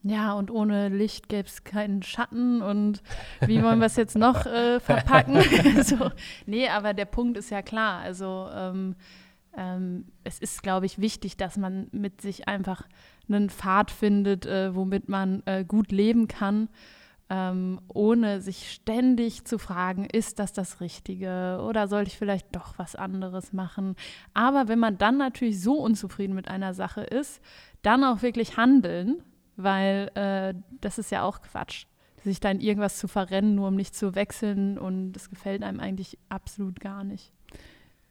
Ja, 0.06 0.34
und 0.34 0.50
ohne 0.50 0.90
Licht 0.90 1.30
gäbe 1.30 1.48
es 1.48 1.64
keinen 1.64 2.02
Schatten 2.02 2.60
und 2.60 3.02
wie 3.40 3.62
wollen 3.62 3.78
wir 3.78 3.86
es 3.86 3.96
jetzt 3.96 4.16
noch 4.16 4.44
äh, 4.44 4.78
verpacken? 4.78 5.40
so, 5.82 6.10
nee, 6.44 6.68
aber 6.68 6.92
der 6.92 7.06
Punkt 7.06 7.38
ist 7.38 7.50
ja 7.50 7.62
klar. 7.62 8.00
Also 8.00 8.50
ähm, 8.54 8.96
ähm, 9.56 10.04
es 10.22 10.38
ist, 10.40 10.62
glaube 10.62 10.84
ich, 10.84 11.00
wichtig, 11.00 11.38
dass 11.38 11.56
man 11.56 11.88
mit 11.90 12.20
sich 12.20 12.48
einfach 12.48 12.86
einen 13.30 13.48
Pfad 13.48 13.90
findet, 13.90 14.44
äh, 14.44 14.74
womit 14.74 15.08
man 15.08 15.42
äh, 15.46 15.64
gut 15.64 15.90
leben 15.90 16.28
kann, 16.28 16.68
ähm, 17.30 17.80
ohne 17.88 18.42
sich 18.42 18.72
ständig 18.72 19.46
zu 19.46 19.58
fragen, 19.58 20.04
ist 20.04 20.38
das 20.38 20.52
das 20.52 20.82
Richtige 20.82 21.62
oder 21.66 21.88
sollte 21.88 22.08
ich 22.08 22.18
vielleicht 22.18 22.54
doch 22.54 22.74
was 22.76 22.94
anderes 22.94 23.54
machen? 23.54 23.96
Aber 24.34 24.68
wenn 24.68 24.78
man 24.78 24.98
dann 24.98 25.16
natürlich 25.16 25.62
so 25.62 25.78
unzufrieden 25.78 26.34
mit 26.34 26.48
einer 26.48 26.74
Sache 26.74 27.00
ist, 27.00 27.40
dann 27.80 28.04
auch 28.04 28.20
wirklich 28.20 28.58
handeln 28.58 29.22
weil 29.56 30.10
äh, 30.14 30.54
das 30.80 30.98
ist 30.98 31.10
ja 31.10 31.22
auch 31.22 31.42
Quatsch, 31.42 31.86
sich 32.24 32.40
da 32.40 32.50
in 32.50 32.60
irgendwas 32.60 32.98
zu 32.98 33.08
verrennen, 33.08 33.54
nur 33.54 33.68
um 33.68 33.76
nicht 33.76 33.94
zu 33.94 34.14
wechseln 34.14 34.78
und 34.78 35.12
das 35.12 35.28
gefällt 35.28 35.62
einem 35.62 35.80
eigentlich 35.80 36.18
absolut 36.28 36.80
gar 36.80 37.04
nicht. 37.04 37.32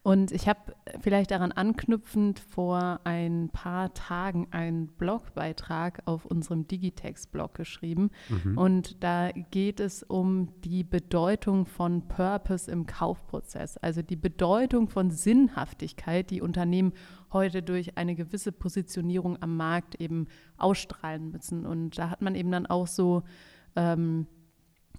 Und 0.04 0.32
ich 0.32 0.48
habe 0.48 0.74
vielleicht 1.00 1.30
daran 1.30 1.50
anknüpfend 1.50 2.38
vor 2.38 3.00
ein 3.04 3.48
paar 3.48 3.94
Tagen 3.94 4.48
einen 4.50 4.88
Blogbeitrag 4.88 6.02
auf 6.04 6.26
unserem 6.26 6.68
Digitex-Blog 6.68 7.54
geschrieben. 7.54 8.10
Mhm. 8.28 8.58
Und 8.58 9.02
da 9.02 9.30
geht 9.50 9.80
es 9.80 10.02
um 10.02 10.50
die 10.60 10.84
Bedeutung 10.84 11.64
von 11.64 12.06
Purpose 12.06 12.70
im 12.70 12.86
Kaufprozess, 12.86 13.78
also 13.78 14.02
die 14.02 14.16
Bedeutung 14.16 14.90
von 14.90 15.10
Sinnhaftigkeit, 15.10 16.28
die 16.28 16.42
Unternehmen 16.42 16.92
heute 17.32 17.62
durch 17.62 17.96
eine 17.96 18.14
gewisse 18.14 18.52
Positionierung 18.52 19.40
am 19.40 19.56
Markt 19.56 19.94
eben 20.02 20.26
ausstrahlen 20.58 21.30
müssen. 21.30 21.64
Und 21.64 21.96
da 21.96 22.10
hat 22.10 22.20
man 22.20 22.34
eben 22.34 22.50
dann 22.50 22.66
auch 22.66 22.88
so 22.88 23.22
ähm, 23.74 24.26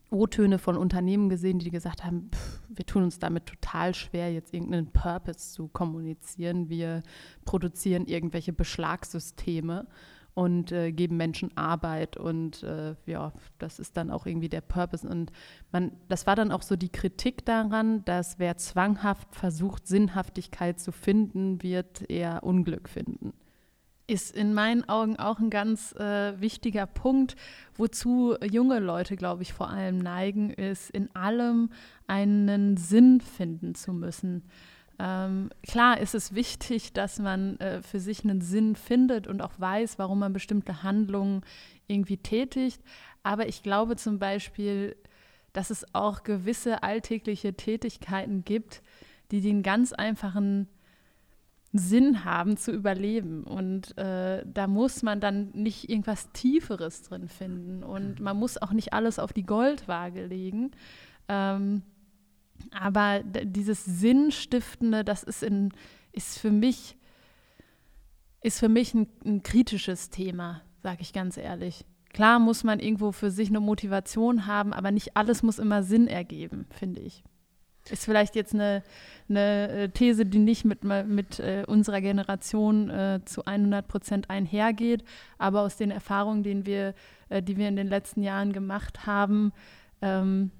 O-Töne 0.09 0.57
von 0.57 0.77
Unternehmen 0.77 1.29
gesehen, 1.29 1.59
die 1.59 1.69
gesagt 1.69 2.03
haben, 2.03 2.31
pff, 2.33 2.61
wir 2.75 2.85
tun 2.85 3.03
uns 3.03 3.19
damit 3.19 3.45
total 3.45 3.93
schwer, 3.93 4.31
jetzt 4.31 4.53
irgendeinen 4.53 4.91
Purpose 4.91 5.53
zu 5.53 5.67
kommunizieren. 5.67 6.69
Wir 6.69 7.03
produzieren 7.45 8.05
irgendwelche 8.05 8.53
Beschlagssysteme 8.53 9.87
und 10.33 10.71
äh, 10.71 10.91
geben 10.91 11.17
Menschen 11.17 11.55
Arbeit 11.55 12.17
und 12.17 12.61
äh, 12.63 12.95
ja, 13.05 13.31
das 13.57 13.79
ist 13.79 13.95
dann 13.95 14.11
auch 14.11 14.25
irgendwie 14.25 14.49
der 14.49 14.61
Purpose. 14.61 15.07
Und 15.07 15.31
man, 15.71 15.93
das 16.09 16.27
war 16.27 16.35
dann 16.35 16.51
auch 16.51 16.61
so 16.61 16.75
die 16.75 16.91
Kritik 16.91 17.45
daran, 17.45 18.03
dass 18.05 18.37
wer 18.37 18.57
zwanghaft 18.57 19.33
versucht, 19.33 19.87
Sinnhaftigkeit 19.87 20.79
zu 20.79 20.91
finden, 20.91 21.63
wird 21.63 22.09
eher 22.09 22.43
Unglück 22.43 22.89
finden 22.89 23.33
ist 24.07 24.35
in 24.35 24.53
meinen 24.53 24.87
Augen 24.87 25.17
auch 25.17 25.39
ein 25.39 25.49
ganz 25.49 25.93
äh, 25.93 26.39
wichtiger 26.39 26.85
Punkt, 26.85 27.35
wozu 27.75 28.35
junge 28.43 28.79
Leute, 28.79 29.15
glaube 29.15 29.43
ich, 29.43 29.53
vor 29.53 29.69
allem 29.69 29.97
neigen, 29.97 30.51
ist 30.51 30.89
in 30.91 31.13
allem 31.15 31.69
einen 32.07 32.77
Sinn 32.77 33.21
finden 33.21 33.73
zu 33.73 33.93
müssen. 33.93 34.43
Ähm, 34.97 35.49
klar 35.63 35.99
ist 35.99 36.15
es 36.15 36.35
wichtig, 36.35 36.93
dass 36.93 37.19
man 37.19 37.59
äh, 37.59 37.81
für 37.81 37.99
sich 37.99 38.23
einen 38.23 38.41
Sinn 38.41 38.75
findet 38.75 39.27
und 39.27 39.41
auch 39.41 39.59
weiß, 39.59 39.97
warum 39.99 40.19
man 40.19 40.33
bestimmte 40.33 40.83
Handlungen 40.83 41.41
irgendwie 41.87 42.17
tätigt. 42.17 42.81
Aber 43.23 43.47
ich 43.47 43.63
glaube 43.63 43.95
zum 43.97 44.19
Beispiel, 44.19 44.95
dass 45.51 45.69
es 45.69 45.85
auch 45.93 46.23
gewisse 46.23 46.83
alltägliche 46.83 47.55
Tätigkeiten 47.55 48.45
gibt, 48.45 48.81
die 49.31 49.41
den 49.41 49.63
ganz 49.63 49.93
einfachen 49.93 50.67
Sinn 51.77 52.23
haben 52.25 52.57
zu 52.57 52.71
überleben. 52.71 53.43
Und 53.43 53.97
äh, 53.97 54.43
da 54.45 54.67
muss 54.67 55.03
man 55.03 55.19
dann 55.19 55.49
nicht 55.51 55.89
irgendwas 55.89 56.31
Tieferes 56.31 57.01
drin 57.03 57.27
finden. 57.27 57.83
Und 57.83 58.19
man 58.19 58.37
muss 58.37 58.61
auch 58.61 58.71
nicht 58.71 58.93
alles 58.93 59.19
auf 59.19 59.33
die 59.33 59.45
Goldwaage 59.45 60.25
legen. 60.25 60.71
Ähm, 61.27 61.81
aber 62.71 63.21
dieses 63.23 63.83
Sinnstiftende, 63.83 65.03
das 65.03 65.23
ist, 65.23 65.43
in, 65.43 65.73
ist 66.11 66.39
für 66.39 66.51
mich, 66.51 66.97
ist 68.41 68.59
für 68.59 68.69
mich 68.69 68.93
ein, 68.93 69.07
ein 69.25 69.43
kritisches 69.43 70.09
Thema, 70.09 70.61
sage 70.81 71.01
ich 71.01 71.13
ganz 71.13 71.37
ehrlich. 71.37 71.85
Klar 72.13 72.39
muss 72.39 72.63
man 72.63 72.79
irgendwo 72.79 73.11
für 73.11 73.31
sich 73.31 73.49
eine 73.49 73.59
Motivation 73.59 74.47
haben, 74.47 74.71
aber 74.71 74.91
nicht 74.91 75.17
alles 75.17 75.43
muss 75.43 75.59
immer 75.59 75.83
Sinn 75.83 76.07
ergeben, 76.07 76.65
finde 76.69 77.01
ich. 77.01 77.23
Ist 77.89 78.05
vielleicht 78.05 78.35
jetzt 78.35 78.53
eine, 78.53 78.83
eine 79.29 79.69
äh, 79.69 79.89
These, 79.89 80.25
die 80.25 80.39
nicht 80.39 80.65
mit, 80.65 80.83
mit 80.83 81.39
äh, 81.39 81.63
unserer 81.67 82.01
Generation 82.01 82.89
äh, 82.89 83.19
zu 83.25 83.45
100 83.45 83.87
Prozent 83.87 84.29
einhergeht, 84.29 85.03
aber 85.37 85.61
aus 85.61 85.77
den 85.77 85.91
Erfahrungen, 85.91 86.43
die 86.43 86.65
wir, 86.65 86.93
äh, 87.29 87.43
die 87.43 87.57
wir 87.57 87.67
in 87.67 87.75
den 87.75 87.87
letzten 87.87 88.23
Jahren 88.23 88.53
gemacht 88.53 89.05
haben, 89.05 89.51
ähm, 90.01 90.51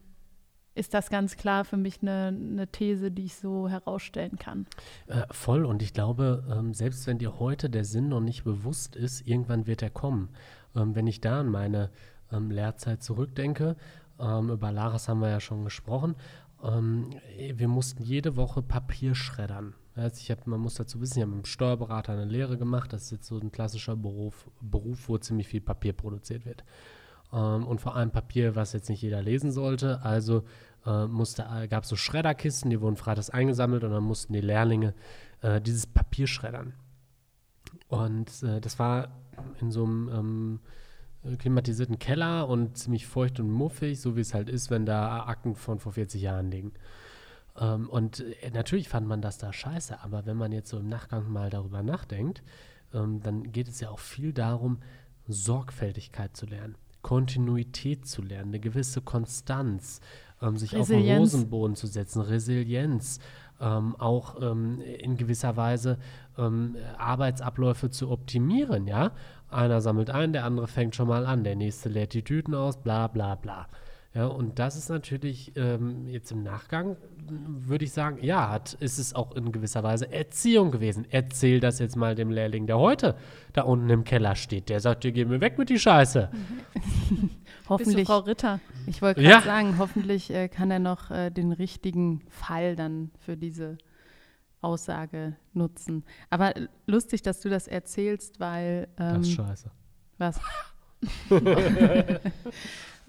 ist 0.76 0.94
das 0.94 1.10
ganz 1.10 1.38
klar 1.38 1.64
für 1.64 1.78
mich 1.78 2.02
eine, 2.02 2.28
eine, 2.28 2.68
These, 2.68 3.10
die 3.10 3.26
ich 3.26 3.36
so 3.36 3.70
herausstellen 3.70 4.38
kann. 4.38 4.68
Äh, 5.08 5.24
voll 5.32 5.66
und 5.66 5.82
ich 5.82 5.94
glaube, 5.94 6.44
ähm, 6.52 6.74
selbst 6.74 7.08
wenn 7.08 7.18
dir 7.18 7.40
heute 7.40 7.70
der 7.70 7.86
Sinn 7.86 8.10
noch 8.10 8.20
nicht 8.20 8.44
bewusst 8.44 8.96
ist, 8.96 9.26
irgendwann 9.26 9.68
wird 9.68 9.82
er 9.82 9.90
kommen. 9.90 10.30
Ähm, 10.76 10.94
wenn 10.94 11.08
ich 11.08 11.22
da 11.22 11.40
an 11.40 11.50
meine 11.50 11.90
ähm, 12.32 12.52
Lehrzeit 12.52 13.02
zurückdenke, 13.02 13.78
ähm, 14.20 14.50
über 14.50 14.72
Laras 14.72 15.08
haben 15.08 15.22
wir 15.22 15.30
ja 15.30 15.40
schon 15.40 15.64
gesprochen, 15.64 16.16
ähm, 16.64 17.12
wir 17.54 17.68
mussten 17.68 18.04
jede 18.04 18.36
Woche 18.36 18.62
Papier 18.62 19.16
schreddern. 19.16 19.76
Also 19.96 20.20
ich 20.22 20.32
hab, 20.32 20.46
man 20.46 20.60
muss 20.60 20.76
dazu 20.76 21.00
wissen, 21.00 21.20
ich 21.20 21.22
habe 21.22 21.32
mit 21.32 21.46
dem 21.46 21.50
Steuerberater 21.50 22.14
eine 22.14 22.26
Lehre 22.26 22.58
gemacht. 22.58 22.92
Das 22.92 23.04
ist 23.04 23.12
jetzt 23.12 23.28
so 23.28 23.38
ein 23.38 23.52
klassischer 23.52 23.96
Beruf, 23.96 24.50
Beruf 24.62 25.08
wo 25.08 25.18
ziemlich 25.18 25.48
viel 25.48 25.62
Papier 25.62 25.94
produziert 25.94 26.46
wird. 26.46 26.64
Ähm, 27.32 27.66
und 27.66 27.80
vor 27.82 27.96
allem 27.96 28.12
Papier, 28.12 28.56
was 28.56 28.74
jetzt 28.74 28.90
nicht 28.90 29.02
jeder 29.02 29.22
lesen 29.22 29.52
sollte. 29.52 30.02
Also 30.04 30.44
äh, 30.86 31.68
gab 31.68 31.84
es 31.84 31.90
so 31.90 31.96
Schredderkisten, 31.96 32.70
die 32.70 32.82
wurden 32.82 32.98
freitags 32.98 33.30
eingesammelt 33.30 33.84
und 33.84 33.92
dann 33.92 34.04
mussten 34.04 34.34
die 34.34 34.42
Lehrlinge 34.42 34.94
äh, 35.42 35.62
dieses 35.62 35.88
Papier 35.88 36.28
schreddern. 36.28 36.74
Und 37.88 38.44
äh, 38.44 38.60
das 38.62 38.80
war 38.80 39.10
in 39.60 39.72
so 39.72 39.84
einem 39.84 40.10
ähm, 40.10 40.60
klimatisierten 41.38 42.00
Keller 42.00 42.48
und 42.48 42.78
ziemlich 42.78 43.08
feucht 43.08 43.40
und 43.40 43.50
muffig, 43.50 44.00
so 44.00 44.16
wie 44.16 44.22
es 44.22 44.34
halt 44.34 44.50
ist, 44.50 44.70
wenn 44.70 44.86
da 44.86 45.26
Akten 45.26 45.56
von 45.56 45.80
vor 45.80 45.94
40 45.94 46.22
Jahren 46.22 46.52
liegen. 46.52 46.74
Ähm, 47.58 47.90
und 47.90 48.20
äh, 48.20 48.52
natürlich 48.52 48.90
fand 48.90 49.08
man 49.08 49.22
das 49.22 49.38
da 49.38 49.54
scheiße, 49.54 50.02
aber 50.02 50.26
wenn 50.26 50.38
man 50.38 50.52
jetzt 50.52 50.70
so 50.70 50.80
im 50.80 50.90
Nachgang 50.90 51.32
mal 51.32 51.50
darüber 51.50 51.84
nachdenkt, 51.84 52.44
ähm, 52.94 53.22
dann 53.22 53.52
geht 53.52 53.68
es 53.68 53.80
ja 53.80 53.90
auch 53.90 54.00
viel 54.00 54.34
darum, 54.34 54.80
Sorgfältigkeit 55.28 56.36
zu 56.36 56.46
lernen, 56.46 56.76
Kontinuität 57.02 58.08
zu 58.08 58.22
lernen, 58.22 58.50
eine 58.50 58.60
gewisse 58.60 59.02
Konstanz, 59.02 60.02
ähm, 60.46 60.58
sich 60.58 60.76
auf 60.76 60.88
den 60.88 60.98
Resilienz. 60.98 61.34
Hosenboden 61.34 61.76
zu 61.76 61.88
setzen, 61.88 62.22
Resilienz, 62.22 63.20
ähm, 63.60 63.96
auch 63.98 64.42
ähm, 64.42 64.82
in 65.00 65.18
gewisser 65.18 65.56
Weise 65.58 65.98
ähm, 66.38 66.76
Arbeitsabläufe 66.98 67.90
zu 67.90 68.12
optimieren, 68.12 68.88
ja. 68.88 69.12
Einer 69.50 69.80
sammelt 69.80 70.10
ein, 70.10 70.34
der 70.34 70.44
andere 70.44 70.68
fängt 70.68 70.96
schon 70.96 71.08
mal 71.08 71.26
an, 71.26 71.44
der 71.44 71.56
nächste 71.56 71.88
lädt 71.88 72.14
die 72.14 72.24
Tüten 72.24 72.56
aus, 72.56 72.78
bla 72.78 73.08
bla 73.08 73.36
bla. 73.36 73.68
Ja, 74.16 74.28
und 74.28 74.60
das 74.60 74.78
ist 74.78 74.88
natürlich 74.90 75.52
ähm, 75.58 76.08
jetzt 76.08 76.32
im 76.32 76.42
Nachgang, 76.42 76.96
würde 77.28 77.84
ich 77.84 77.92
sagen, 77.92 78.20
ja, 78.24 78.50
hat, 78.50 78.72
ist 78.76 78.98
es 78.98 79.14
auch 79.14 79.36
in 79.36 79.52
gewisser 79.52 79.84
Weise 79.84 80.10
Erziehung 80.10 80.72
gewesen. 80.72 81.06
Erzähl 81.10 81.60
das 81.60 81.80
jetzt 81.80 81.98
mal 81.98 82.16
dem 82.16 82.32
Lehrling, 82.32 82.66
der 82.66 82.78
heute 82.78 83.16
da 83.52 83.64
unten 83.64 83.90
im 83.90 84.06
Keller 84.06 84.36
steht. 84.36 84.70
Der 84.70 84.80
sagt 84.80 85.04
dir, 85.04 85.12
geh 85.12 85.26
mir 85.26 85.42
weg 85.42 85.58
mit 85.58 85.70
die 85.70 85.78
Scheiße. 85.78 86.30
Bist 86.74 87.12
du 87.20 87.30
Hoffentlich, 87.68 88.08
Frau 88.08 88.20
Ritter? 88.20 88.62
ich 88.88 89.02
wollte 89.02 89.22
gerade 89.22 89.34
Ja. 89.36 89.42
sagen, 89.42 89.78
hoffentlich 89.80 90.32
äh, 90.32 90.48
kann 90.48 90.72
er 90.72 90.80
noch 90.80 91.12
äh, 91.12 91.30
den 91.30 91.52
richtigen 91.52 92.22
Fall 92.30 92.78
dann 92.78 93.12
für 93.20 93.36
diese 93.36 93.78
Aussage 94.62 95.36
nutzen. 95.54 96.06
Aber 96.30 96.54
lustig, 96.88 97.22
dass 97.22 97.42
du 97.42 97.50
das 97.50 97.68
erzählst, 97.68 98.40
weil 98.40 98.88
Das 98.96 99.16
ähm, 99.16 99.22
ist 99.24 99.32
scheiße. 99.32 99.72
Was? 100.20 100.40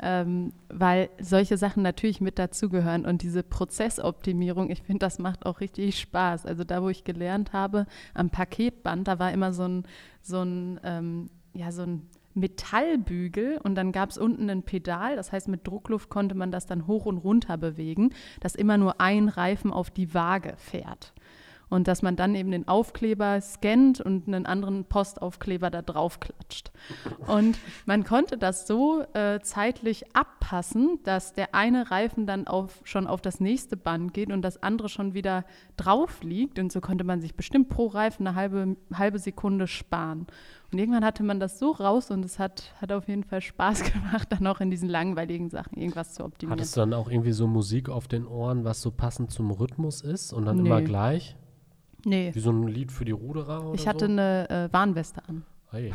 ähm, 0.01 0.53
weil 0.69 1.09
solche 1.21 1.57
Sachen 1.57 1.83
natürlich 1.83 2.21
mit 2.21 2.39
dazugehören 2.39 3.07
und 3.07 3.23
diese 3.23 3.43
Prozessoptimierung, 3.43 4.71
ich 4.71 4.83
finde, 4.83 5.01
das 5.01 5.19
macht 5.19 5.47
auch 5.47 5.61
richtig 5.61 5.99
Spaß. 5.99 6.47
Also 6.47 6.65
da, 6.65 6.83
wo 6.83 6.89
ich 6.89 7.05
gelernt 7.05 7.53
habe, 7.53 7.87
am 8.15 8.31
Paketband, 8.31 9.09
da 9.09 9.19
war 9.19 9.33
immer 9.33 9.53
so 9.53 9.65
ein, 9.65 9.83
so 10.23 10.43
ein, 10.43 10.81
ähm, 10.85 11.31
ja, 11.55 11.73
so 11.73 11.83
ein 11.83 12.09
Metallbügel 12.35 13.59
und 13.63 13.75
dann 13.75 13.93
gab 13.93 14.11
es 14.11 14.19
unten 14.19 14.51
ein 14.51 14.63
Pedal, 14.63 15.17
das 15.17 15.33
heißt 15.33 15.49
mit 15.49 15.67
Druckluft 15.67 16.11
konnte 16.11 16.35
man 16.35 16.53
das 16.53 16.67
dann 16.67 16.87
hoch 16.87 17.07
und 17.07 17.17
runter 17.17 17.57
bewegen, 17.57 18.11
dass 18.41 18.55
immer 18.55 18.77
nur 18.77 19.01
ein 19.01 19.29
Reifen 19.29 19.73
auf 19.73 19.91
die 19.91 20.13
Waage 20.13 20.55
fährt. 20.59 21.15
Und 21.69 21.89
dass 21.89 22.01
man 22.03 22.15
dann 22.15 22.35
eben 22.37 22.53
den 22.53 22.69
Aufkleber 22.69 23.41
scannt 23.41 24.01
und 24.01 24.29
einen 24.29 24.47
anderen 24.47 24.85
Postaufkleber 24.85 25.69
da 25.69 25.83
drauf 25.83 26.21
klatscht. 26.21 26.71
Und 27.27 27.59
man 27.87 28.05
konnte 28.05 28.39
das 28.39 28.69
so 28.69 29.03
äh, 29.15 29.41
zeitlich 29.41 30.15
abpassen, 30.15 31.01
dass 31.03 31.33
der 31.33 31.57
eine 31.57 31.91
Reifen 31.91 32.25
dann 32.27 32.47
auf, 32.47 32.81
schon 32.85 33.09
auf 33.09 33.21
das 33.21 33.41
nächste 33.41 33.77
Band 33.77 34.15
geht 34.15 34.31
und 34.31 34.43
das 34.43 34.63
andere 34.63 34.89
schon 34.89 35.13
wieder 35.15 35.45
drauf 35.77 36.23
liegt. 36.23 36.61
Und 36.61 36.71
so 36.71 36.81
konnte 36.81 37.03
man 37.03 37.21
sich 37.21 37.35
bestimmt 37.35 37.69
pro 37.69 37.87
Reifen 37.89 38.29
eine 38.29 38.37
halbe, 38.37 38.77
halbe 38.95 39.19
Sekunde 39.19 39.67
sparen. 39.67 40.29
Und 40.73 40.79
irgendwann 40.79 41.05
hatte 41.05 41.25
man 41.25 41.41
das 41.41 41.59
so 41.59 41.73
raus 41.73 42.11
und 42.13 42.25
es 42.25 42.39
hat, 42.39 42.73
hat 42.81 42.93
auf 42.93 43.09
jeden 43.09 43.25
Fall 43.25 43.41
Spaß 43.41 43.83
gemacht, 43.93 44.29
dann 44.31 44.47
auch 44.47 44.61
in 44.61 44.71
diesen 44.71 44.89
langweiligen 44.89 45.51
Sachen 45.51 45.79
irgendwas 45.79 46.15
zu 46.15 46.25
optimieren. 46.25 46.61
Hattest 46.61 46.77
du 46.77 46.81
dann 46.81 46.95
auch 46.95 47.11
irgendwie 47.11 47.33
so 47.33 47.49
Musik 47.49 47.89
auf 47.89 48.07
den 48.07 48.25
Ohren, 48.25 48.65
was 48.65 48.83
so 48.83 48.93
passend 48.93 49.33
zum 49.33 49.51
Rhythmus 49.51 50.01
ist 50.01 50.33
und 50.33 50.45
dann 50.45 50.59
Nee. 50.59 50.69
immer 50.69 50.83
gleich? 50.83 51.37
Nee. 52.07 52.31
Wie 52.33 52.41
so 52.41 52.53
ein 52.53 52.69
Lied 52.69 52.93
für 52.93 53.05
die 53.05 53.11
Ruderer 53.11 53.65
oder 53.65 53.75
Ich 53.75 53.89
hatte 53.89 54.07
so? 54.07 54.13
eine 54.13 54.49
äh, 54.49 54.73
Warnweste 54.73 55.23
an. 55.29 55.45
Hey. 55.73 55.93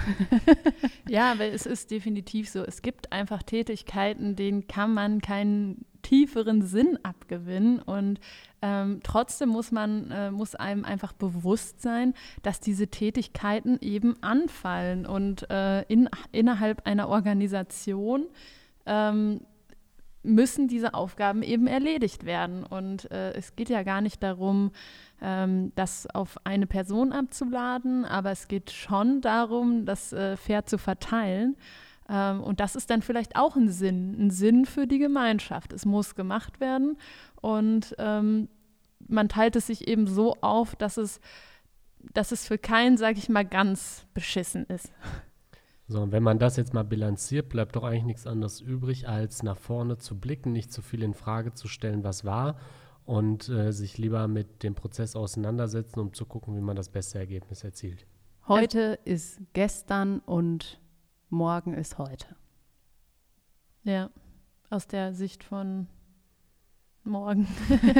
Ja, 1.07 1.39
weil 1.39 1.53
es 1.53 1.65
ist 1.65 1.89
definitiv 1.89 2.49
so. 2.49 2.63
Es 2.63 2.81
gibt 2.81 3.13
einfach 3.13 3.43
Tätigkeiten, 3.43 4.35
denen 4.35 4.67
kann 4.67 4.93
man 4.93 5.21
keinen 5.21 5.85
tieferen 6.01 6.61
Sinn 6.63 6.99
abgewinnen. 7.03 7.79
Und 7.79 8.19
ähm, 8.61 8.99
trotzdem 9.03 9.49
muss 9.49 9.71
man, 9.71 10.11
äh, 10.11 10.31
muss 10.31 10.55
einem 10.55 10.83
einfach 10.83 11.13
bewusst 11.13 11.81
sein, 11.81 12.13
dass 12.43 12.59
diese 12.59 12.87
Tätigkeiten 12.87 13.77
eben 13.79 14.21
anfallen. 14.21 15.05
Und 15.05 15.49
äh, 15.49 15.83
in, 15.83 16.09
innerhalb 16.33 16.85
einer 16.85 17.07
Organisation 17.07 18.25
ähm, 18.85 19.41
müssen 20.23 20.67
diese 20.67 20.93
Aufgaben 20.93 21.43
eben 21.43 21.67
erledigt 21.67 22.25
werden. 22.25 22.63
Und 22.63 23.09
äh, 23.11 23.33
es 23.33 23.55
geht 23.55 23.69
ja 23.69 23.83
gar 23.83 24.01
nicht 24.01 24.21
darum, 24.21 24.71
ähm, 25.21 25.71
das 25.75 26.07
auf 26.07 26.37
eine 26.43 26.67
Person 26.67 27.11
abzuladen, 27.11 28.05
aber 28.05 28.31
es 28.31 28.47
geht 28.47 28.71
schon 28.71 29.21
darum, 29.21 29.85
das 29.85 30.13
äh, 30.13 30.37
fair 30.37 30.65
zu 30.65 30.77
verteilen. 30.77 31.55
Ähm, 32.09 32.41
und 32.41 32.59
das 32.59 32.75
ist 32.75 32.89
dann 32.89 33.01
vielleicht 33.01 33.35
auch 33.35 33.55
ein 33.55 33.69
Sinn, 33.69 34.15
ein 34.19 34.31
Sinn 34.31 34.65
für 34.65 34.87
die 34.87 34.99
Gemeinschaft. 34.99 35.73
Es 35.73 35.85
muss 35.85 36.15
gemacht 36.15 36.59
werden 36.59 36.97
und 37.41 37.95
ähm, 37.97 38.49
man 39.07 39.29
teilt 39.29 39.55
es 39.55 39.67
sich 39.67 39.87
eben 39.87 40.07
so 40.07 40.35
auf, 40.41 40.75
dass 40.75 40.97
es, 40.97 41.19
dass 42.13 42.31
es 42.31 42.47
für 42.47 42.57
keinen, 42.57 42.97
sage 42.97 43.17
ich 43.17 43.29
mal, 43.29 43.45
ganz 43.45 44.05
beschissen 44.13 44.65
ist. 44.65 44.91
So, 45.91 45.99
und 45.99 46.13
wenn 46.13 46.23
man 46.23 46.39
das 46.39 46.55
jetzt 46.55 46.73
mal 46.73 46.83
bilanziert, 46.83 47.49
bleibt 47.49 47.75
doch 47.75 47.83
eigentlich 47.83 48.05
nichts 48.05 48.25
anderes 48.25 48.61
übrig, 48.61 49.09
als 49.09 49.43
nach 49.43 49.57
vorne 49.57 49.97
zu 49.97 50.17
blicken, 50.17 50.53
nicht 50.53 50.71
zu 50.71 50.81
viel 50.81 51.03
in 51.03 51.13
Frage 51.13 51.53
zu 51.53 51.67
stellen, 51.67 52.05
was 52.05 52.23
war 52.23 52.55
und 53.03 53.49
äh, 53.49 53.73
sich 53.73 53.97
lieber 53.97 54.29
mit 54.29 54.63
dem 54.63 54.73
Prozess 54.73 55.17
auseinandersetzen, 55.17 55.99
um 55.99 56.13
zu 56.13 56.25
gucken, 56.25 56.55
wie 56.55 56.61
man 56.61 56.77
das 56.77 56.87
beste 56.87 57.19
Ergebnis 57.19 57.65
erzielt. 57.65 58.07
Heute 58.47 58.99
ist 59.03 59.41
gestern 59.51 60.19
und 60.19 60.79
morgen 61.29 61.73
ist 61.73 61.97
heute. 61.97 62.37
Ja, 63.83 64.11
aus 64.69 64.87
der 64.87 65.13
Sicht 65.13 65.43
von 65.43 65.87
morgen. 67.03 67.47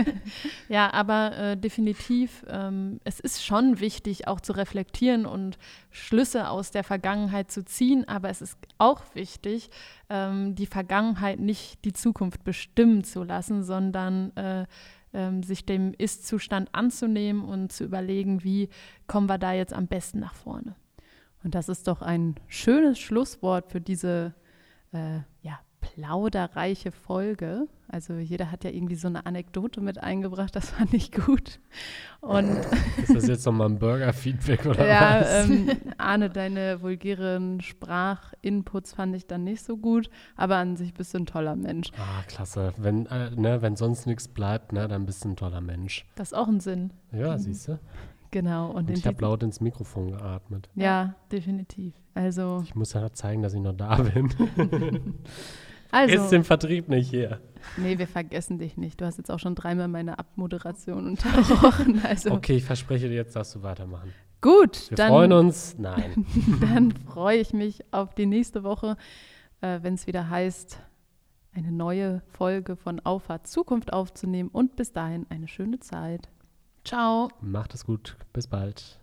ja, 0.69 0.91
aber 0.93 1.37
äh, 1.37 1.57
definitiv, 1.57 2.45
ähm, 2.47 2.99
es 3.03 3.19
ist 3.19 3.43
schon 3.43 3.79
wichtig, 3.79 4.27
auch 4.27 4.41
zu 4.41 4.53
reflektieren 4.53 5.25
und 5.25 5.57
Schlüsse 5.89 6.49
aus 6.49 6.71
der 6.71 6.83
Vergangenheit 6.83 7.51
zu 7.51 7.65
ziehen, 7.65 8.07
aber 8.07 8.29
es 8.29 8.41
ist 8.41 8.57
auch 8.77 9.01
wichtig, 9.13 9.69
ähm, 10.09 10.55
die 10.55 10.67
Vergangenheit 10.67 11.39
nicht 11.39 11.83
die 11.85 11.93
Zukunft 11.93 12.43
bestimmen 12.43 13.03
zu 13.03 13.23
lassen, 13.23 13.63
sondern 13.63 14.35
äh, 14.35 14.65
ähm, 15.13 15.43
sich 15.43 15.65
dem 15.65 15.93
Ist-Zustand 15.97 16.73
anzunehmen 16.73 17.43
und 17.43 17.71
zu 17.71 17.83
überlegen, 17.83 18.43
wie 18.43 18.69
kommen 19.07 19.27
wir 19.27 19.37
da 19.37 19.53
jetzt 19.53 19.73
am 19.73 19.87
besten 19.87 20.19
nach 20.19 20.35
vorne. 20.35 20.75
Und 21.43 21.55
das 21.55 21.69
ist 21.69 21.87
doch 21.87 22.01
ein 22.01 22.35
schönes 22.47 22.99
Schlusswort 22.99 23.71
für 23.71 23.81
diese 23.81 24.33
äh, 24.93 25.19
ja, 25.41 25.59
plauderreiche 25.81 26.91
Folge. 26.91 27.67
Also 27.89 28.13
jeder 28.13 28.51
hat 28.51 28.63
ja 28.63 28.69
irgendwie 28.69 28.95
so 28.95 29.07
eine 29.09 29.25
Anekdote 29.25 29.81
mit 29.81 30.01
eingebracht, 30.01 30.55
das 30.55 30.69
fand 30.69 30.93
ich 30.93 31.11
gut. 31.11 31.59
Und 32.21 32.47
Ist 33.01 33.13
das 33.13 33.27
jetzt 33.27 33.45
nochmal 33.45 33.67
ein 33.67 33.79
Burger-Feedback 33.79 34.65
oder 34.65 34.87
ja, 34.87 35.19
was? 35.19 35.49
ähm, 35.49 35.69
Arne, 35.97 36.29
deine 36.29 36.81
vulgären 36.81 37.59
Sprachinputs 37.59 38.93
fand 38.93 39.15
ich 39.15 39.27
dann 39.27 39.43
nicht 39.43 39.65
so 39.65 39.75
gut, 39.75 40.09
aber 40.37 40.55
an 40.55 40.77
sich 40.77 40.93
bist 40.93 41.13
du 41.13 41.17
ein 41.17 41.25
toller 41.25 41.57
Mensch. 41.57 41.91
Ah, 41.97 42.23
klasse. 42.27 42.73
Wenn, 42.77 43.07
äh, 43.07 43.31
ne, 43.31 43.61
wenn 43.61 43.75
sonst 43.75 44.05
nichts 44.07 44.29
bleibt, 44.29 44.71
ne, 44.71 44.87
dann 44.87 45.05
bist 45.05 45.25
du 45.25 45.29
ein 45.29 45.35
toller 45.35 45.61
Mensch. 45.61 46.05
Das 46.15 46.29
ist 46.31 46.37
auch 46.37 46.47
ein 46.47 46.61
Sinn. 46.61 46.93
Ja, 47.11 47.37
siehst 47.37 47.67
du? 47.67 47.79
Genau. 48.31 48.69
Und, 48.69 48.89
Und 48.89 48.97
ich 48.97 49.05
habe 49.05 49.21
laut 49.21 49.43
ins 49.43 49.59
Mikrofon 49.59 50.11
geatmet. 50.11 50.69
Ja, 50.75 51.15
Definitiv. 51.31 51.93
also, 52.13 52.61
Ich 52.63 52.75
muss 52.75 52.93
ja 52.93 53.11
zeigen, 53.11 53.41
dass 53.41 53.53
ich 53.53 53.59
noch 53.59 53.75
da 53.75 53.95
bin. 53.97 54.29
also 55.91 56.15
Ist 56.15 56.33
im 56.33 56.43
Vertrieb 56.43 56.89
nicht 56.89 57.09
hier. 57.09 57.39
nee, 57.77 57.97
wir 57.97 58.07
vergessen 58.07 58.57
dich 58.59 58.77
nicht. 58.77 58.99
Du 59.01 59.05
hast 59.05 59.17
jetzt 59.17 59.29
auch 59.31 59.39
schon 59.39 59.55
dreimal 59.55 59.87
meine 59.87 60.17
Abmoderation 60.19 61.07
unterbrochen. 61.07 62.01
Also 62.05 62.31
Okay, 62.31 62.55
ich 62.55 62.63
verspreche 62.63 63.09
dir 63.09 63.15
jetzt, 63.15 63.35
dass 63.35 63.51
du 63.53 63.61
weitermachen. 63.63 64.13
gut, 64.41 64.89
Wir 64.89 64.95
dann 64.97 65.09
freuen 65.09 65.33
uns. 65.33 65.77
Nein. 65.77 66.25
dann 66.61 66.91
freue 66.91 67.37
ich 67.39 67.53
mich 67.53 67.81
auf 67.91 68.15
die 68.15 68.25
nächste 68.25 68.63
Woche, 68.63 68.95
äh, 69.61 69.79
wenn 69.81 69.93
es 69.95 70.07
wieder 70.07 70.29
heißt, 70.29 70.79
eine 71.53 71.71
neue 71.71 72.21
Folge 72.31 72.75
von 72.77 72.99
Auffahrt 73.01 73.45
Zukunft 73.47 73.91
aufzunehmen. 73.91 74.49
Und 74.49 74.75
bis 74.77 74.93
dahin 74.93 75.25
eine 75.29 75.47
schöne 75.49 75.79
Zeit. 75.79 76.29
Ciao. 76.85 77.27
Macht 77.41 77.73
es 77.73 77.85
gut. 77.85 78.15
Bis 78.33 78.47
bald. 78.47 79.00